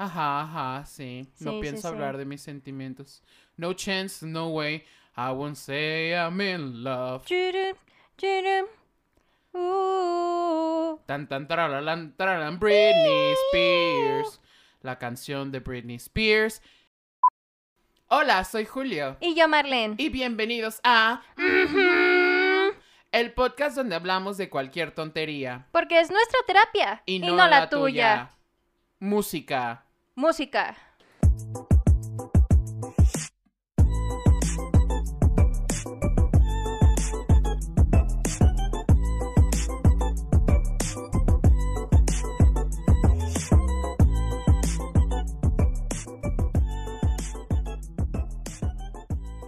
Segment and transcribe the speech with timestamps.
[0.00, 1.28] Ajá, ajá, sí.
[1.40, 1.94] No Sí, pienso sí.
[1.94, 3.22] hablar de mis sentimientos.
[3.58, 4.82] No chance, no way.
[5.14, 7.26] I won't say I'm in love.
[9.52, 10.96] Uh.
[11.04, 14.40] Tan tan taralan, taralan, Britney Spears.
[14.80, 16.62] La canción de Britney Spears.
[18.08, 19.18] Hola, soy Julio.
[19.20, 19.96] Y yo, Marlene.
[19.98, 21.20] Y bienvenidos a
[23.12, 25.66] el podcast donde hablamos de cualquier tontería.
[25.72, 27.02] Porque es nuestra terapia.
[27.04, 28.30] Y no, la, tuya.
[28.98, 29.84] Música.
[30.20, 30.76] Música.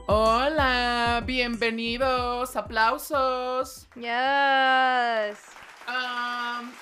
[0.07, 3.91] Hola, bienvenidos, aplausos.
[3.95, 5.37] Yes.
[5.87, 6.73] Am,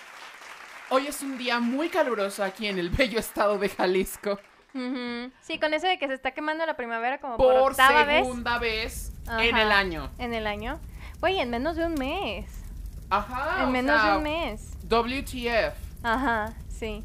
[0.91, 4.39] hoy es un día muy caluroso aquí en el bello estado de Jalisco.
[4.73, 8.59] Sí, con eso de que se está quemando la primavera como por, Por octava segunda
[8.59, 9.45] vez, Ajá.
[9.45, 10.11] en el año.
[10.19, 10.79] en el año.
[11.21, 12.47] Güey, en menos de un mes.
[13.11, 13.65] Ajá.
[13.65, 14.71] en menos sea, de un mes.
[14.89, 15.75] WTF.
[16.05, 17.03] Ajá, sí.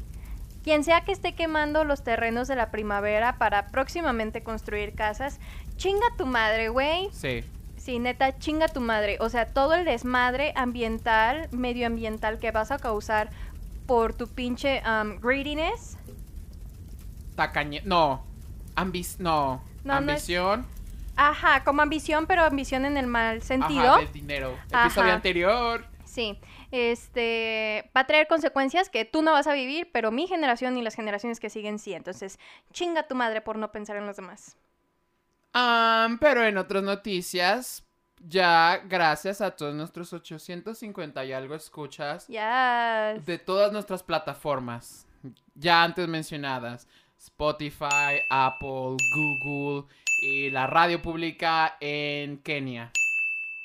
[0.62, 5.40] Quien sea que esté quemando los terrenos de la primavera para próximamente construir casas,
[5.76, 7.08] chinga tu madre, güey.
[7.12, 7.44] Sí.
[7.76, 9.16] Sí, neta, chinga tu madre.
[9.20, 13.30] O sea, todo el desmadre ambiental, medioambiental que vas a causar
[13.86, 15.96] por tu pinche um, greediness.
[17.34, 17.82] Tacañe.
[17.84, 18.24] No.
[18.74, 19.18] Ambis.
[19.20, 19.62] No.
[19.84, 20.66] No, no es- Ambición.
[21.18, 23.92] Ajá, como ambición, pero ambición en el mal sentido.
[23.92, 24.52] Ajá, del dinero.
[24.70, 25.14] Episodio Ajá.
[25.14, 25.86] anterior.
[26.04, 26.38] Sí,
[26.72, 30.82] este va a traer consecuencias que tú no vas a vivir, pero mi generación y
[30.82, 31.94] las generaciones que siguen sí.
[31.94, 32.38] Entonces,
[32.72, 34.56] chinga tu madre por no pensar en los demás.
[36.20, 37.85] Pero en otras noticias,
[38.20, 43.14] ya gracias a todos nuestros 850 y algo escuchas Ya.
[43.24, 45.06] de todas nuestras plataformas,
[45.54, 49.88] ya antes mencionadas, Spotify, Apple, Google
[50.22, 52.90] y la radio pública en Kenia.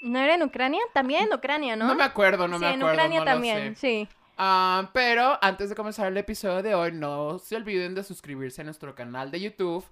[0.01, 0.81] ¿No era en Ucrania?
[0.93, 1.87] También en Ucrania, ¿no?
[1.87, 1.95] ¿No?
[1.95, 2.93] me acuerdo, no sí, me en acuerdo.
[2.95, 4.07] Ucrania no lo también, sí.
[4.37, 8.63] Ah, pero antes de comenzar el episodio de hoy, no se olviden de suscribirse a
[8.63, 9.85] nuestro canal de YouTube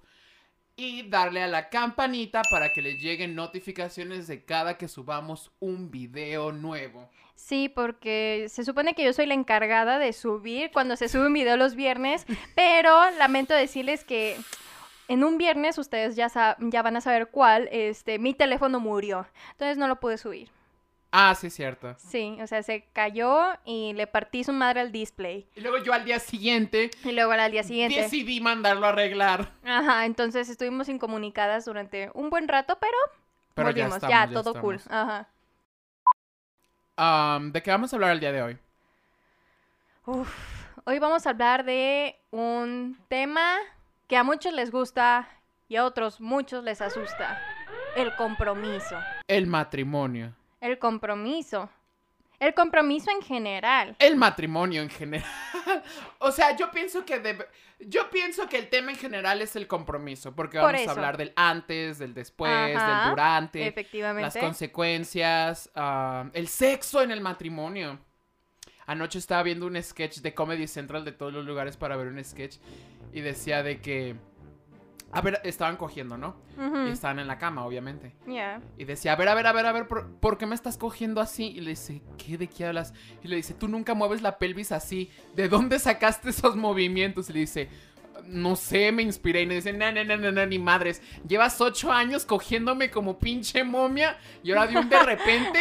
[0.80, 5.90] y darle a la campanita para que les lleguen notificaciones de cada que subamos un
[5.90, 7.10] video nuevo.
[7.34, 11.34] Sí, porque se supone que yo soy la encargada de subir cuando se sube un
[11.34, 12.24] video los viernes,
[12.56, 14.38] pero lamento decirles que
[15.08, 19.76] en un viernes ustedes ya, ya van a saber cuál, este, mi teléfono murió, entonces
[19.76, 20.50] no lo pude subir.
[21.12, 21.94] Ah, sí, cierto.
[21.98, 25.48] Sí, o sea, se cayó y le partí su madre al display.
[25.56, 28.00] Y luego yo al día siguiente Y luego al día siguiente.
[28.00, 29.50] decidí mandarlo a arreglar.
[29.64, 32.96] Ajá, entonces estuvimos incomunicadas durante un buen rato, pero,
[33.54, 34.80] Pero ya volvimos, estamos, ya, ya todo cool.
[34.88, 35.28] Ajá.
[36.96, 38.58] Am, ¿De qué vamos a hablar el día de hoy?
[40.06, 40.32] Uf,
[40.84, 43.56] hoy vamos a hablar de un tema
[44.06, 45.28] que a muchos les gusta
[45.68, 47.40] y a otros muchos les asusta.
[47.96, 48.96] El compromiso.
[49.26, 50.34] El matrimonio.
[50.60, 51.68] El compromiso.
[52.38, 53.96] El compromiso en general.
[53.98, 55.28] El matrimonio en general.
[56.20, 57.46] o sea, yo pienso que debe-
[57.80, 60.90] yo pienso que el tema en general es el compromiso, porque Por vamos eso.
[60.90, 64.40] a hablar del antes, del después, Ajá, del durante, las Efectivamente.
[64.40, 67.98] consecuencias, ah, el sexo en el matrimonio.
[68.86, 72.22] Anoche estaba viendo un sketch de Comedy Central de todos los lugares para ver un
[72.24, 72.56] sketch
[73.12, 74.16] y decía de que
[75.12, 76.36] a ver, estaban cogiendo, ¿no?
[76.86, 78.14] Y estaban en la cama, obviamente.
[78.26, 78.60] ya.
[78.78, 80.76] Y decía, a ver, a ver, a ver, a ver, ¿por, por qué me estás
[80.76, 81.46] cogiendo así?
[81.48, 82.38] Y le dice, ¿qué?
[82.38, 82.94] ¿De qué hablas?
[83.22, 85.10] Y le dice, tú nunca mueves la pelvis así.
[85.34, 87.28] ¿De dónde sacaste esos movimientos?
[87.30, 87.68] Y le dice,
[88.26, 89.42] no sé, me inspiré.
[89.42, 91.02] Y le dice, no, no, no, no, no, ni madres.
[91.26, 94.18] Llevas ocho años cogiéndome como pinche momia.
[94.42, 95.58] Y ahora de un de repente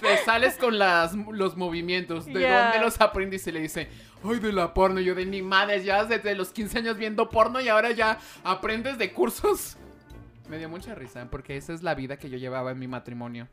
[0.00, 2.26] te sales con las, los movimientos.
[2.26, 3.50] ¿De dónde los aprendiste?
[3.50, 3.88] Y le dice,
[4.24, 5.00] ay, de la porno.
[5.00, 8.18] Y yo de ni madres, ya desde los 15 años viendo porno y ahora ya
[8.42, 9.76] aprendes de cursos.
[10.48, 13.48] Me dio mucha risa porque esa es la vida que yo llevaba en mi matrimonio.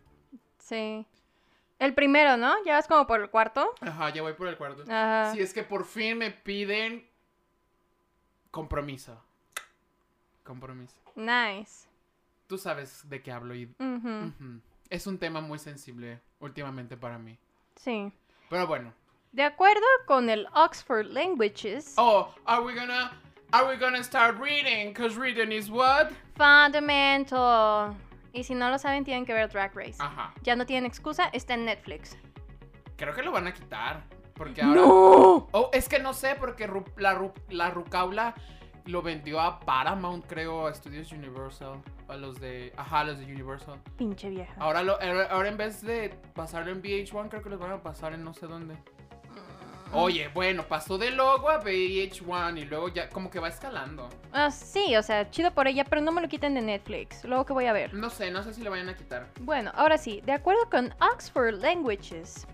[0.60, 1.06] Sí.
[1.80, 2.54] El primero, ¿no?
[2.64, 3.74] Ya vas como por el cuarto.
[3.82, 4.84] Ajá, ya voy por el cuarto.
[4.84, 5.32] Ajá.
[5.34, 7.10] Si es que por fin me piden
[8.52, 9.20] compromiso.
[10.44, 10.96] Compromiso.
[11.16, 11.88] Nice.
[12.48, 13.74] Tú sabes de qué hablo y
[14.90, 17.38] es un tema muy sensible últimamente para mí.
[17.76, 18.12] Sí.
[18.50, 18.94] Pero bueno.
[19.32, 23.14] De acuerdo con el Oxford Languages, Oh, are we gonna
[23.54, 24.94] are we gonna start reading?
[24.94, 26.12] Cause reading is what?
[26.36, 27.96] Fundamental.
[28.34, 29.96] Y si no lo saben, tienen que ver Drag Race.
[30.00, 30.34] Ajá.
[30.44, 32.18] Ya no tienen excusa, está en Netflix.
[32.98, 35.48] Creo que lo van a quitar porque ahora ¡No!
[35.52, 38.34] Oh, es que no sé, porque Ru- la, Ru- la Rucaula
[38.86, 41.82] lo vendió a Paramount, creo, a Studios Universal.
[42.08, 42.74] A los de.
[42.76, 43.80] Ajá, a los de Universal.
[43.98, 44.54] Pinche vieja.
[44.60, 47.82] Ahora, lo, ahora ahora en vez de pasarlo en VH1, creo que los van a
[47.84, 48.76] pasar en no sé dónde.
[49.94, 54.08] Oye, bueno, pasó de logo a VH1 y luego ya como que va escalando.
[54.32, 57.26] Ah, sí, o sea, chido por ella, pero no me lo quiten de Netflix.
[57.26, 57.94] Luego que voy a ver.
[57.94, 59.28] No sé, no sé si le vayan a quitar.
[59.42, 62.48] Bueno, ahora sí, de acuerdo con Oxford Languages,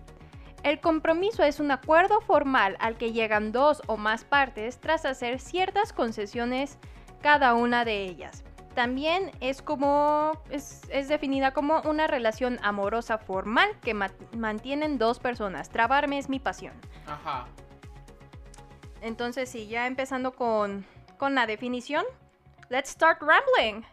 [0.62, 5.40] el compromiso es un acuerdo formal al que llegan dos o más partes tras hacer
[5.40, 6.78] ciertas concesiones
[7.22, 8.44] cada una de ellas.
[8.74, 15.18] También es como es, es definida como una relación amorosa formal que ma- mantienen dos
[15.18, 15.68] personas.
[15.68, 16.74] Trabarme es mi pasión.
[17.06, 17.46] Ajá.
[19.00, 20.84] Entonces, sí, ya empezando con,
[21.16, 22.04] con la definición.
[22.68, 23.84] Let's start rambling.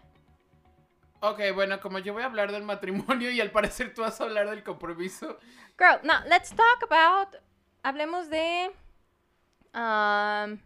[1.31, 4.25] Ok, bueno, como yo voy a hablar del matrimonio y al parecer tú vas a
[4.25, 5.39] hablar del compromiso.
[5.77, 7.36] Girl, now let's talk about.
[7.83, 8.72] Hablemos de.
[9.74, 10.60] um,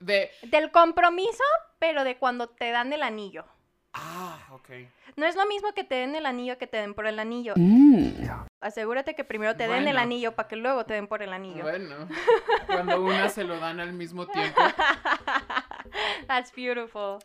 [0.00, 0.30] De...
[0.42, 1.44] del compromiso,
[1.78, 3.44] pero de cuando te dan el anillo.
[3.92, 4.70] Ah, ok.
[5.16, 7.52] No es lo mismo que te den el anillo que te den por el anillo.
[8.60, 11.62] Asegúrate que primero te den el anillo para que luego te den por el anillo.
[11.64, 12.08] Bueno,
[12.66, 14.62] cuando una se lo dan al mismo tiempo,
[16.26, 17.18] That's beautiful.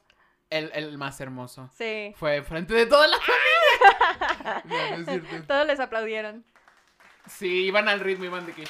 [0.50, 1.70] El, el más hermoso.
[1.78, 2.14] Sí.
[2.18, 4.64] Fue frente de toda la familia.
[4.66, 5.48] No, no es cierto.
[5.48, 6.44] Todos les aplaudieron.
[7.28, 8.64] Sí, iban al ritmo, iban de que...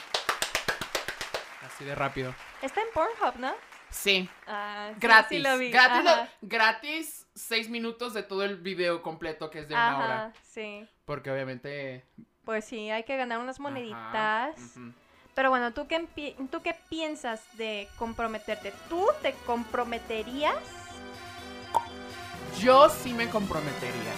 [1.66, 2.34] Así de rápido.
[2.62, 3.54] Está en Pornhub, ¿no?
[3.90, 5.38] Sí, Ah, sí, gratis.
[5.38, 5.72] sí lo vi.
[5.72, 6.30] Gratis, lo- Ajá.
[6.42, 10.34] gratis, seis minutos de todo el video completo que es de una hora.
[10.44, 10.88] Sí.
[11.06, 12.04] Porque obviamente...
[12.44, 14.56] Pues sí, hay que ganar unas ajá, moneditas.
[15.36, 18.74] Pero bueno, ¿tú qué, ¿tú qué piensas de comprometerte?
[18.90, 20.56] ¿Tú te comprometerías?
[22.60, 24.14] Yo sí me comprometería.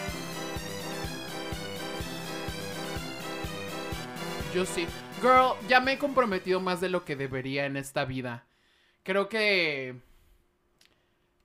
[4.54, 4.88] Yo sí.
[5.22, 8.46] Girl, ya me he comprometido más de lo que debería en esta vida.
[9.04, 9.96] Creo que...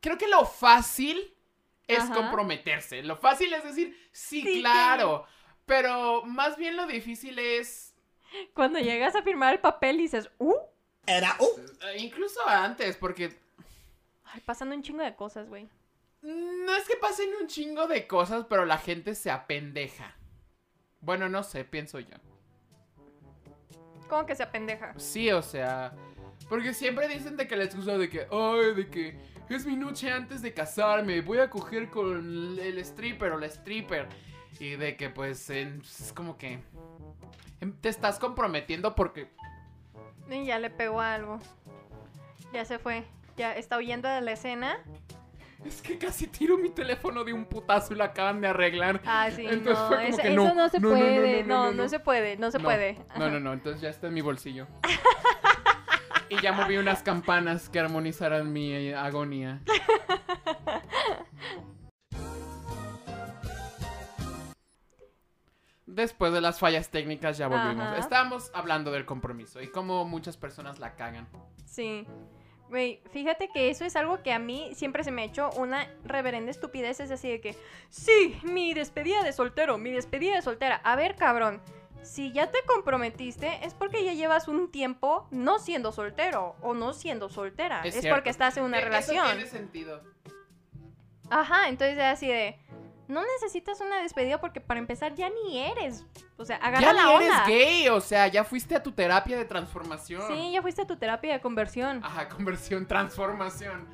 [0.00, 1.34] Creo que lo fácil
[1.86, 2.14] es Ajá.
[2.14, 3.02] comprometerse.
[3.02, 5.26] Lo fácil es decir, sí, Sí, claro.
[5.66, 7.94] Pero más bien lo difícil es...
[8.52, 10.54] Cuando llegas a firmar el papel dices, ¡uh!
[11.06, 11.60] Era uh.
[11.86, 13.36] eh, incluso antes, porque
[14.24, 15.68] Ay, pasando un chingo de cosas, güey.
[16.24, 20.16] No es que pasen un chingo de cosas, pero la gente se apendeja.
[21.00, 22.16] Bueno, no sé, pienso yo.
[24.08, 24.94] ¿Cómo que se apendeja?
[24.98, 25.92] Sí, o sea.
[26.48, 29.18] Porque siempre dicen de que la excusa de que, ay, de que
[29.50, 34.08] es mi noche antes de casarme, voy a coger con el stripper o la stripper.
[34.58, 36.58] Y de que, pues, es como que.
[37.60, 39.28] em, Te estás comprometiendo porque.
[40.30, 41.38] Y ya le pegó algo.
[42.54, 43.04] Ya se fue.
[43.36, 44.82] Ya está huyendo de la escena.
[45.64, 49.00] Es que casi tiro mi teléfono de un putazo y lo acaban de arreglar.
[49.06, 49.88] Ah, sí, Entonces no.
[49.88, 51.42] fue como eso, que eso no, se no, no, no, puede.
[51.44, 52.36] no, No, se puede.
[52.36, 52.98] No se puede.
[53.18, 54.66] No, no, no, entonces ya está en mi bolsillo.
[56.28, 59.60] y ya moví unas campanas que armonizaran mi agonía.
[65.86, 67.84] Después de las fallas técnicas ya volvimos.
[67.86, 67.98] Ajá.
[67.98, 71.28] Estábamos hablando del compromiso y cómo muchas personas la cagan.
[71.66, 72.06] Sí.
[72.68, 75.86] Güey, fíjate que eso es algo que a mí siempre se me ha hecho una
[76.04, 76.98] reverenda estupidez.
[77.00, 77.56] Es así de que,
[77.90, 80.76] sí, mi despedida de soltero, mi despedida de soltera.
[80.82, 81.60] A ver, cabrón,
[82.02, 86.92] si ya te comprometiste es porque ya llevas un tiempo no siendo soltero o no
[86.94, 87.82] siendo soltera.
[87.84, 89.26] Es porque estás en una Eh, Eso relación.
[89.26, 90.02] tiene sentido.
[91.30, 92.58] Ajá, entonces es así de,
[93.08, 96.04] no necesitas una despedida porque para empezar ya ni eres.
[96.36, 99.36] O sea, agarra Ya la ni eres gay, o sea, ya fuiste a tu terapia
[99.36, 100.22] de transformación.
[100.28, 102.00] Sí, ya fuiste a tu terapia de conversión.
[102.04, 103.86] Ajá, conversión, transformación.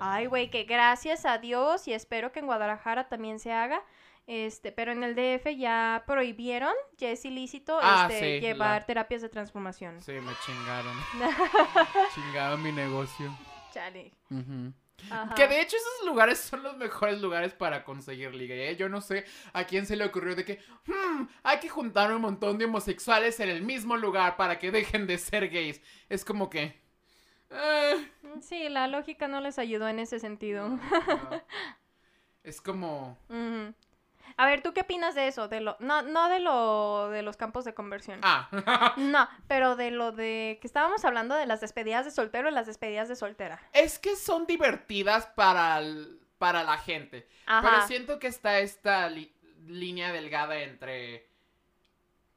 [0.00, 3.82] Ay, güey, que gracias a Dios y espero que en Guadalajara también se haga.
[4.26, 8.86] Este, pero en el DF ya prohibieron, ya es ilícito Ah, este, sí, llevar la-
[8.86, 10.00] terapias de transformación.
[10.02, 10.96] Sí, me chingaron.
[12.14, 13.32] chingaron mi negocio.
[13.72, 14.12] Chale.
[14.30, 14.72] Ujú.
[15.10, 15.34] Ajá.
[15.34, 18.54] Que de hecho esos lugares son los mejores lugares para conseguir liga.
[18.54, 18.76] ¿eh?
[18.76, 22.22] Yo no sé a quién se le ocurrió de que "Hmm, hay que juntar un
[22.22, 25.80] montón de homosexuales en el mismo lugar para que dejen de ser gays.
[26.08, 26.80] Es como que...
[27.50, 28.10] eh,
[28.40, 30.68] Sí, la lógica no les ayudó en ese sentido.
[30.68, 30.80] no.
[32.42, 33.18] Es como...
[34.38, 35.48] A ver, ¿tú qué opinas de eso?
[35.48, 38.20] De lo, no, no de lo de los campos de conversión.
[38.22, 38.48] Ah,
[38.98, 42.66] No, pero de lo de que estábamos hablando de las despedidas de soltero y las
[42.66, 43.60] despedidas de soltera.
[43.72, 47.28] es que son divertidas para, el- para la gente.
[47.46, 49.32] Pero siento que está esta li-
[49.66, 51.26] línea delgada entre...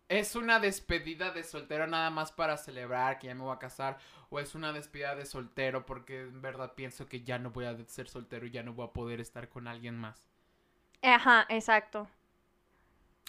[0.08, 3.98] ¿Es una despedida de soltero nada más para celebrar que ya me voy a casar?
[4.32, 7.78] ¿O es una despedida de soltero porque en verdad pienso que ya no voy a
[7.86, 10.26] ser soltero y ya no voy a poder estar con alguien más?
[11.02, 12.08] Ajá, exacto.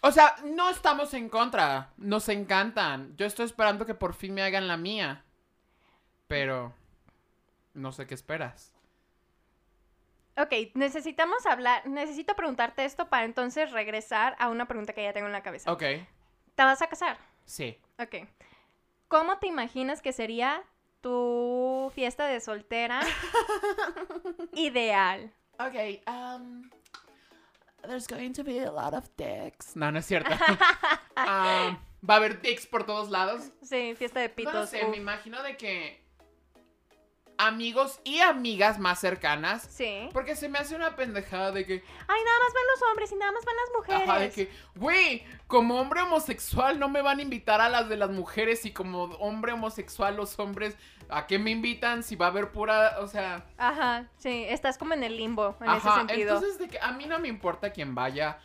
[0.03, 1.93] O sea, no estamos en contra.
[1.97, 3.17] Nos encantan.
[3.17, 5.25] Yo estoy esperando que por fin me hagan la mía.
[6.27, 6.75] Pero...
[7.75, 8.75] No sé qué esperas.
[10.37, 15.27] Ok, necesitamos hablar, necesito preguntarte esto para entonces regresar a una pregunta que ya tengo
[15.27, 15.71] en la cabeza.
[15.71, 15.83] Ok.
[16.55, 17.19] ¿Te vas a casar?
[17.45, 17.79] Sí.
[17.99, 18.27] Ok.
[19.09, 20.63] ¿Cómo te imaginas que sería
[21.01, 23.01] tu fiesta de soltera
[24.55, 25.33] ideal?
[25.59, 25.75] Ok,
[26.09, 26.71] um,
[27.87, 29.75] there's going to be a lot of dicks.
[29.77, 30.31] No, no es cierto.
[31.17, 33.51] Um, va a haber dicks por todos lados.
[33.63, 34.55] Sí, fiesta de pitos.
[34.55, 34.91] no sé, uf.
[34.91, 36.01] me imagino de que
[37.47, 39.67] amigos y amigas más cercanas.
[39.71, 40.09] Sí.
[40.13, 43.17] Porque se me hace una pendejada de que, Ay, nada más van los hombres y
[43.17, 44.09] nada más van las mujeres.
[44.09, 47.97] ajá, de que, güey, como hombre homosexual no me van a invitar a las de
[47.97, 50.77] las mujeres y como hombre homosexual los hombres,
[51.09, 54.95] ¿a qué me invitan si va a haber pura, o sea, Ajá, sí, estás como
[54.95, 56.35] en el limbo en ese sentido.
[56.37, 58.39] entonces de que a mí no me importa quién vaya.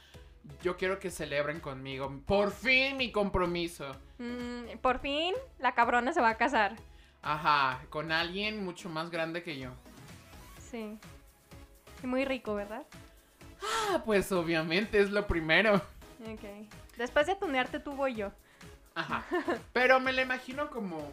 [0.62, 2.22] Yo quiero que celebren conmigo.
[2.28, 3.96] Por fin mi compromiso.
[4.20, 6.76] Mm, por fin, la cabrona se va a casar.
[7.26, 9.72] Ajá, con alguien mucho más grande que yo.
[10.70, 11.00] Sí.
[12.04, 12.84] Y muy rico, ¿verdad?
[13.64, 15.76] Ah, pues obviamente es lo primero.
[16.22, 16.70] Ok.
[16.98, 18.32] Después de tunearte tú voy yo.
[18.94, 19.26] Ajá.
[19.74, 21.12] Pero me lo imagino como.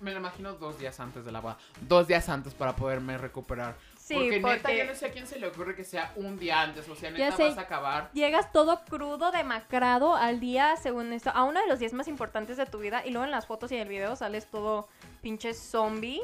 [0.00, 1.58] Me lo imagino dos días antes de la boda.
[1.80, 3.74] Dos días antes para poderme recuperar.
[4.10, 6.36] Sí, porque, porque, neta, yo no sé a quién se le ocurre que sea un
[6.36, 6.88] día antes.
[6.88, 7.44] O sea, neta sé.
[7.48, 8.10] vas a acabar.
[8.12, 12.56] llegas todo crudo, demacrado al día, según esto, a uno de los días más importantes
[12.56, 14.88] de tu vida y luego en las fotos y en el video sales todo
[15.22, 16.20] pinche zombie.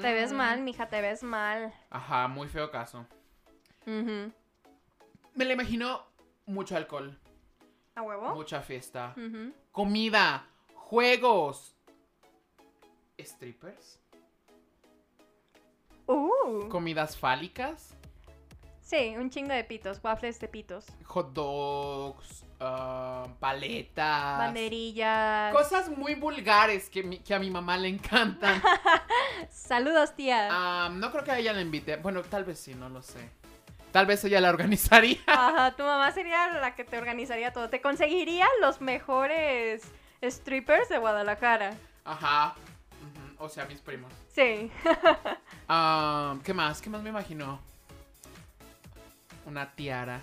[0.00, 1.74] Te ves mal, mija, te ves mal.
[1.90, 3.06] Ajá, muy feo caso.
[3.84, 6.06] Me lo imagino
[6.46, 7.18] mucho alcohol,
[7.94, 8.34] ¿A huevo?
[8.34, 9.14] mucha fiesta.
[9.72, 11.76] Comida, juegos,
[13.18, 13.99] strippers,
[16.12, 16.68] Uh.
[16.68, 17.94] comidas fálicas,
[18.82, 25.54] Sí, un chingo de pitos, waffles de pitos, hot dogs, ah, paletas, banderillas.
[25.54, 28.60] cosas muy vulgares que, mi- que a mi mamá le encantan.
[29.50, 30.88] Saludos, tía.
[30.90, 31.96] No creo que a ella la invite.
[31.98, 33.28] Bueno, tal vez sí, no lo sé.
[33.92, 35.18] Tal vez ella la organizaría.
[35.28, 37.68] Ajá, tu mamá sería la que te organizaría todo.
[37.70, 39.82] Te conseguiría los mejores
[40.22, 41.74] strippers de Guadalajara.
[42.04, 42.54] Ajá.
[43.40, 44.12] O sea, mis primos.
[44.32, 44.70] Sí.
[45.72, 46.80] Ah, ¿Qué más?
[46.82, 47.60] ¿Qué más me imagino?
[49.46, 50.20] Una tiara.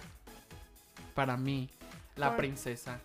[1.16, 1.70] Para mí,
[2.18, 3.00] la Por- princesa.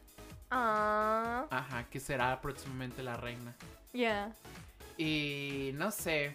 [0.50, 3.54] Ah, Ajá, que será próximamente la reina.
[3.92, 4.32] ya.
[4.98, 6.34] Y no sé,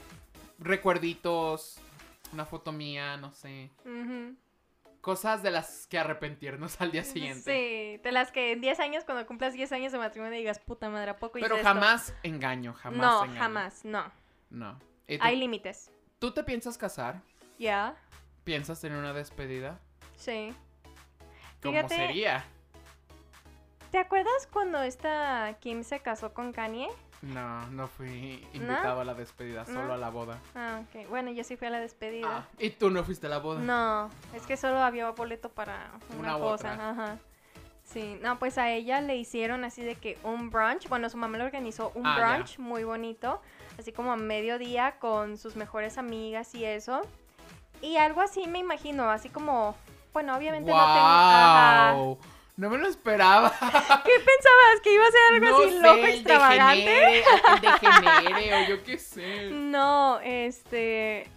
[0.59, 1.77] recuerditos,
[2.33, 3.69] una foto mía, no sé.
[5.07, 7.39] Cosas de las que arrepentirnos al día siguiente.
[7.95, 10.89] Sí, de las que en 10 años, cuando cumplas 10 años de matrimonio, digas, puta
[10.89, 13.39] madre, ¿a poco hice Pero esto?" jamás engaño, jamás No, engaño.
[13.39, 14.11] jamás, no.
[14.49, 14.77] No.
[15.07, 15.89] ¿Y tú, Hay límites.
[16.19, 17.21] ¿Tú te piensas casar?
[17.57, 17.95] Ya,
[18.43, 19.79] ¿Piensas tener una despedida?
[20.17, 20.53] sí.
[21.61, 22.43] ¿Cómo Fíjate- sería?
[23.91, 26.89] ¿Te acuerdas cuando esta Kim se casó con Kanye?
[27.21, 29.73] No, no fui invitado a la despedida, ¿No?
[29.73, 30.39] solo a la boda.
[30.55, 31.07] Ah, ok.
[31.09, 32.27] Bueno, yo sí fui a la despedida.
[32.29, 33.59] Ah, ¿Y tú no fuiste a la boda?
[33.61, 36.73] No, es que solo había boleto para una, cosa.
[36.73, 36.89] otra.
[36.91, 37.17] Ajá.
[37.83, 40.89] Sí, no, pues a ella le hicieron así de que un brunch.
[40.89, 42.33] Bueno, su mamá le organizó un Ah, ya.
[42.35, 43.41] brunch muy bonito,
[43.79, 47.01] así como a mediodía con sus mejores amigas y eso.
[47.81, 49.75] Y algo así me imagino, así como,
[50.13, 51.07] bueno, obviamente no tengo.
[51.07, 51.95] Ajá.
[52.57, 53.51] No me lo esperaba.
[53.59, 54.81] ¿Qué pensabas?
[54.83, 57.23] ¿Que iba a ser algo no así sé, loco, el extravagante?
[57.61, 59.49] degenere, el o yo qué sé.
[59.51, 61.27] No, este.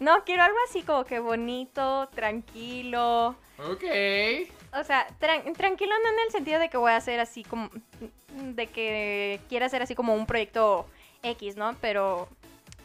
[0.00, 3.36] No, quiero algo así como que bonito, tranquilo.
[3.58, 3.84] Ok.
[4.74, 7.70] O sea, tran- tranquilo no en el sentido de que voy a hacer así como.
[8.32, 10.86] de que quiera hacer así como un proyecto
[11.22, 11.76] X, ¿no?
[11.80, 12.28] Pero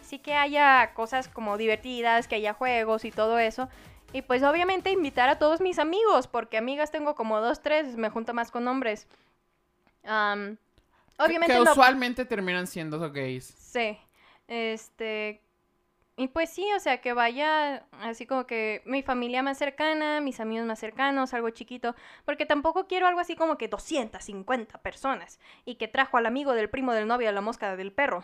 [0.06, 3.70] sí que haya cosas como divertidas, que haya juegos y todo eso.
[4.18, 8.10] Y pues obviamente invitar a todos mis amigos, porque amigas tengo como dos, tres, me
[8.10, 9.06] junto más con hombres.
[10.04, 10.58] Am,
[11.20, 11.72] obviamente que no.
[11.72, 13.46] usualmente terminan siendo gays.
[13.46, 13.96] Sí.
[14.48, 15.40] Este.
[16.16, 20.40] Y pues sí, o sea, que vaya así como que mi familia más cercana, mis
[20.40, 21.96] amigos más cercanos, algo chiquito,
[22.26, 26.72] porque tampoco quiero algo así como que 250 personas y que trajo al amigo del
[26.72, 28.24] primo del novio a la mosca del perro.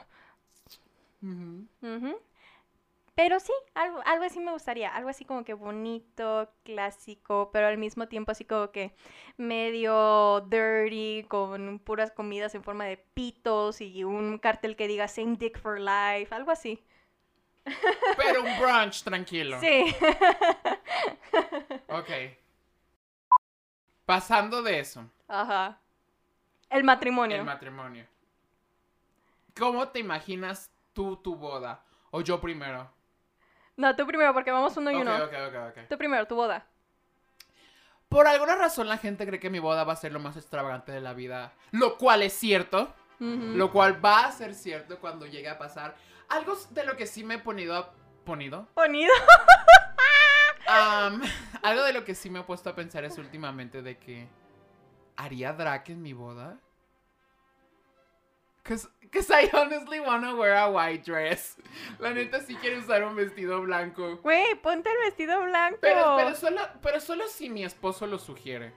[3.16, 7.78] Pero sí, algo, algo así me gustaría, algo así como que bonito, clásico, pero al
[7.78, 8.96] mismo tiempo así como que
[9.38, 15.36] medio dirty, con puras comidas en forma de pitos y un cartel que diga Same
[15.38, 16.84] Dick for Life, algo así.
[18.18, 19.60] Pero un brunch tranquilo.
[19.60, 19.96] Sí.
[21.88, 22.10] Ok.
[24.06, 25.80] Pasando de eso, Ajá.
[26.70, 27.38] El matrimonio.
[27.38, 28.06] el matrimonio.
[29.58, 31.84] ¿Cómo te imaginas tú tu boda?
[32.12, 32.90] O yo primero.
[33.76, 35.16] No, tú primero, porque vamos uno y uno.
[35.16, 35.78] ok, ok, ok.
[35.90, 36.66] Tú primero, tu boda.
[38.10, 40.92] Por alguna razón la gente cree que mi boda va a ser lo más extravagante
[40.92, 41.54] de la vida.
[41.72, 42.94] Lo cual es cierto.
[43.20, 45.96] Lo cual va a ser cierto cuando llegue a pasar.
[46.30, 47.92] Algo de lo que sí me he ponido a...
[48.26, 48.68] ¿Ponido?
[48.74, 49.14] Ponido.
[51.62, 54.28] Algo de lo que sí me he puesto a pensar es últimamente de que...
[55.16, 56.60] ¿Haría drag en mi boda?
[58.64, 61.58] Cause, cause I honestly wanna wear a white dress.
[62.00, 64.18] La neta sí quiero usar un vestido blanco.
[64.24, 65.78] Güey, ponte el vestido blanco.
[65.82, 68.72] Pero, pero, solo, pero solo si mi esposo lo sugiere.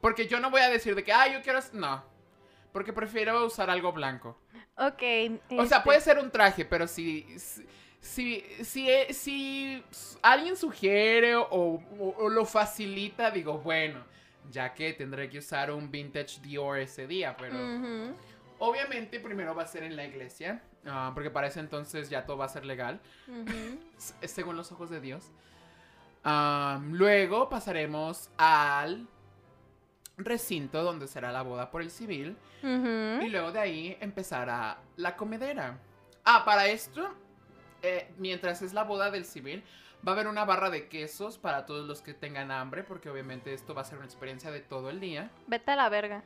[0.00, 1.60] Porque yo no voy a decir de que, ah, yo quiero...
[1.72, 2.04] No.
[2.72, 4.38] Porque prefiero usar algo blanco.
[4.76, 5.02] Ok.
[5.50, 7.26] O sea, este, puede ser un traje, pero si...
[7.38, 7.64] Si,
[8.00, 8.84] si, si,
[9.14, 9.84] si
[10.22, 14.04] alguien sugiere o, o- o lo facilita, digo, bueno,
[14.50, 17.54] ya que tendré que usar un vintage Dior ese día, pero...
[17.54, 18.12] ujú.
[18.64, 22.36] Obviamente primero va a ser en la iglesia, ah, porque para ese entonces ya todo
[22.36, 23.00] va a ser legal,
[24.20, 25.32] según los ojos de Dios.
[26.22, 29.08] Am, luego pasaremos al
[30.16, 32.36] recinto donde será la boda por el civil.
[32.62, 35.80] Y luego de ahí empezará la comedera.
[36.24, 37.12] Ah, para esto,
[37.82, 39.64] eh, mientras es la boda del civil,
[40.06, 43.54] va a haber una barra de quesos para todos los que tengan hambre, porque obviamente
[43.54, 45.32] esto va a ser una experiencia de todo el día.
[45.48, 46.22] Vete a la verga.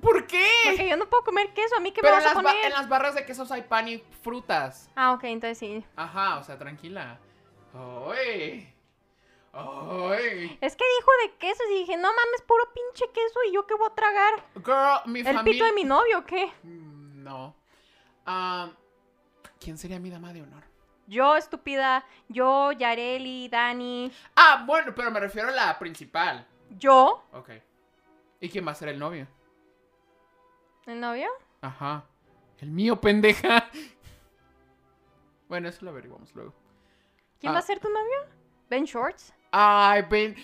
[0.00, 0.46] ¿Por qué?
[0.64, 1.76] Porque yo no puedo comer queso.
[1.76, 2.64] ¿A mí qué Pero me vas a poner?
[2.64, 4.90] en las barras de quesos hay pan y frutas.
[4.96, 5.84] Ah, ok, entonces sí.
[5.96, 7.18] Ajá, o sea, tranquila.
[7.74, 8.68] ¡Ay!
[9.52, 10.58] ¡Ay!
[10.60, 13.74] Es que dijo de quesos y dije, no mames, puro pinche queso y yo qué
[13.74, 14.44] voy a tragar.
[14.56, 15.44] Girl, mi ¿El familia...
[15.44, 16.46] pito de mi novio o qué?
[16.62, 17.54] Mm, No.
[18.26, 18.70] Ah,
[19.60, 20.62] ¿Quién sería mi dama de honor?
[21.06, 22.04] Yo, estúpida.
[22.28, 24.10] Yo, Yareli, Dani.
[24.36, 26.46] Ah, bueno, pero me refiero a la principal.
[26.70, 27.50] Yo, Ok.
[28.40, 29.28] ¿Y quién va a ser el novio?
[30.86, 31.28] ¿El novio?
[31.60, 32.04] Ajá.
[32.58, 33.68] El mío, pendeja.
[35.48, 36.54] Bueno, eso lo averiguamos luego.
[37.38, 37.62] ¿Quién va a ah.
[37.62, 38.26] ser tu novio?
[38.70, 39.34] ¿Ben Shorts?
[39.50, 40.34] Ay, Ben.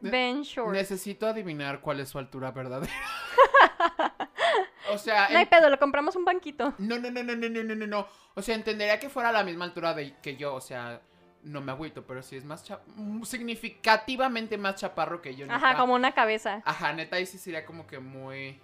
[0.00, 0.72] Ben Shorts.
[0.72, 2.92] Necesito adivinar cuál es su altura verdadera.
[4.92, 5.28] o sea.
[5.30, 6.74] No hay pedo, le compramos un banquito.
[6.78, 8.06] No, no, no, no, no, no, no, no.
[8.34, 11.00] O sea, entendería que fuera a la misma altura de, que yo, o sea
[11.42, 12.80] no me agüito, pero sí es más cha...
[12.96, 15.46] Mm, significativamente más chaparro que yo.
[15.50, 16.62] Ajá, como una cabeza.
[16.64, 18.60] Ajá, neta, ahí sí sería como que muy.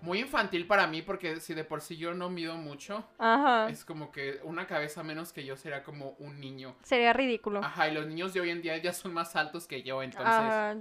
[0.00, 3.68] Muy infantil para mí, porque si de por sí yo no mido mucho, Ajá.
[3.68, 6.76] es como que una cabeza menos que yo sería como un niño.
[6.82, 7.60] Sería ridículo.
[7.64, 10.28] Ajá, y los niños de hoy en día ya son más altos que yo, entonces.
[10.28, 10.76] Ajá.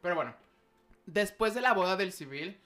[0.00, 0.34] Pero bueno,
[1.06, 2.58] después de la boda del civil,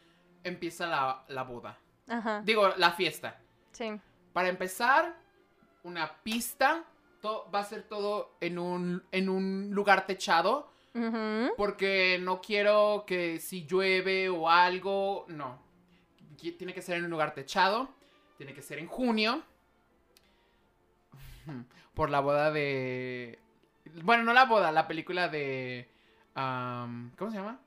[0.45, 1.79] empieza la, la boda.
[2.09, 2.40] Ajá.
[2.45, 3.40] Digo, la fiesta.
[3.73, 4.01] Sí.
[4.33, 5.16] Para empezar,
[5.83, 6.85] una pista.
[7.25, 10.71] va a ser todo en un, en un lugar techado.
[11.59, 15.65] Porque no quiero que si llueve o algo, no.
[16.37, 17.88] Tiene que ser en un lugar techado.
[18.37, 19.42] Tiene que ser en junio.
[21.94, 23.38] Por la boda de...
[24.03, 25.90] Bueno, no la boda, la película de...
[26.35, 27.61] ¿Cómo se llama?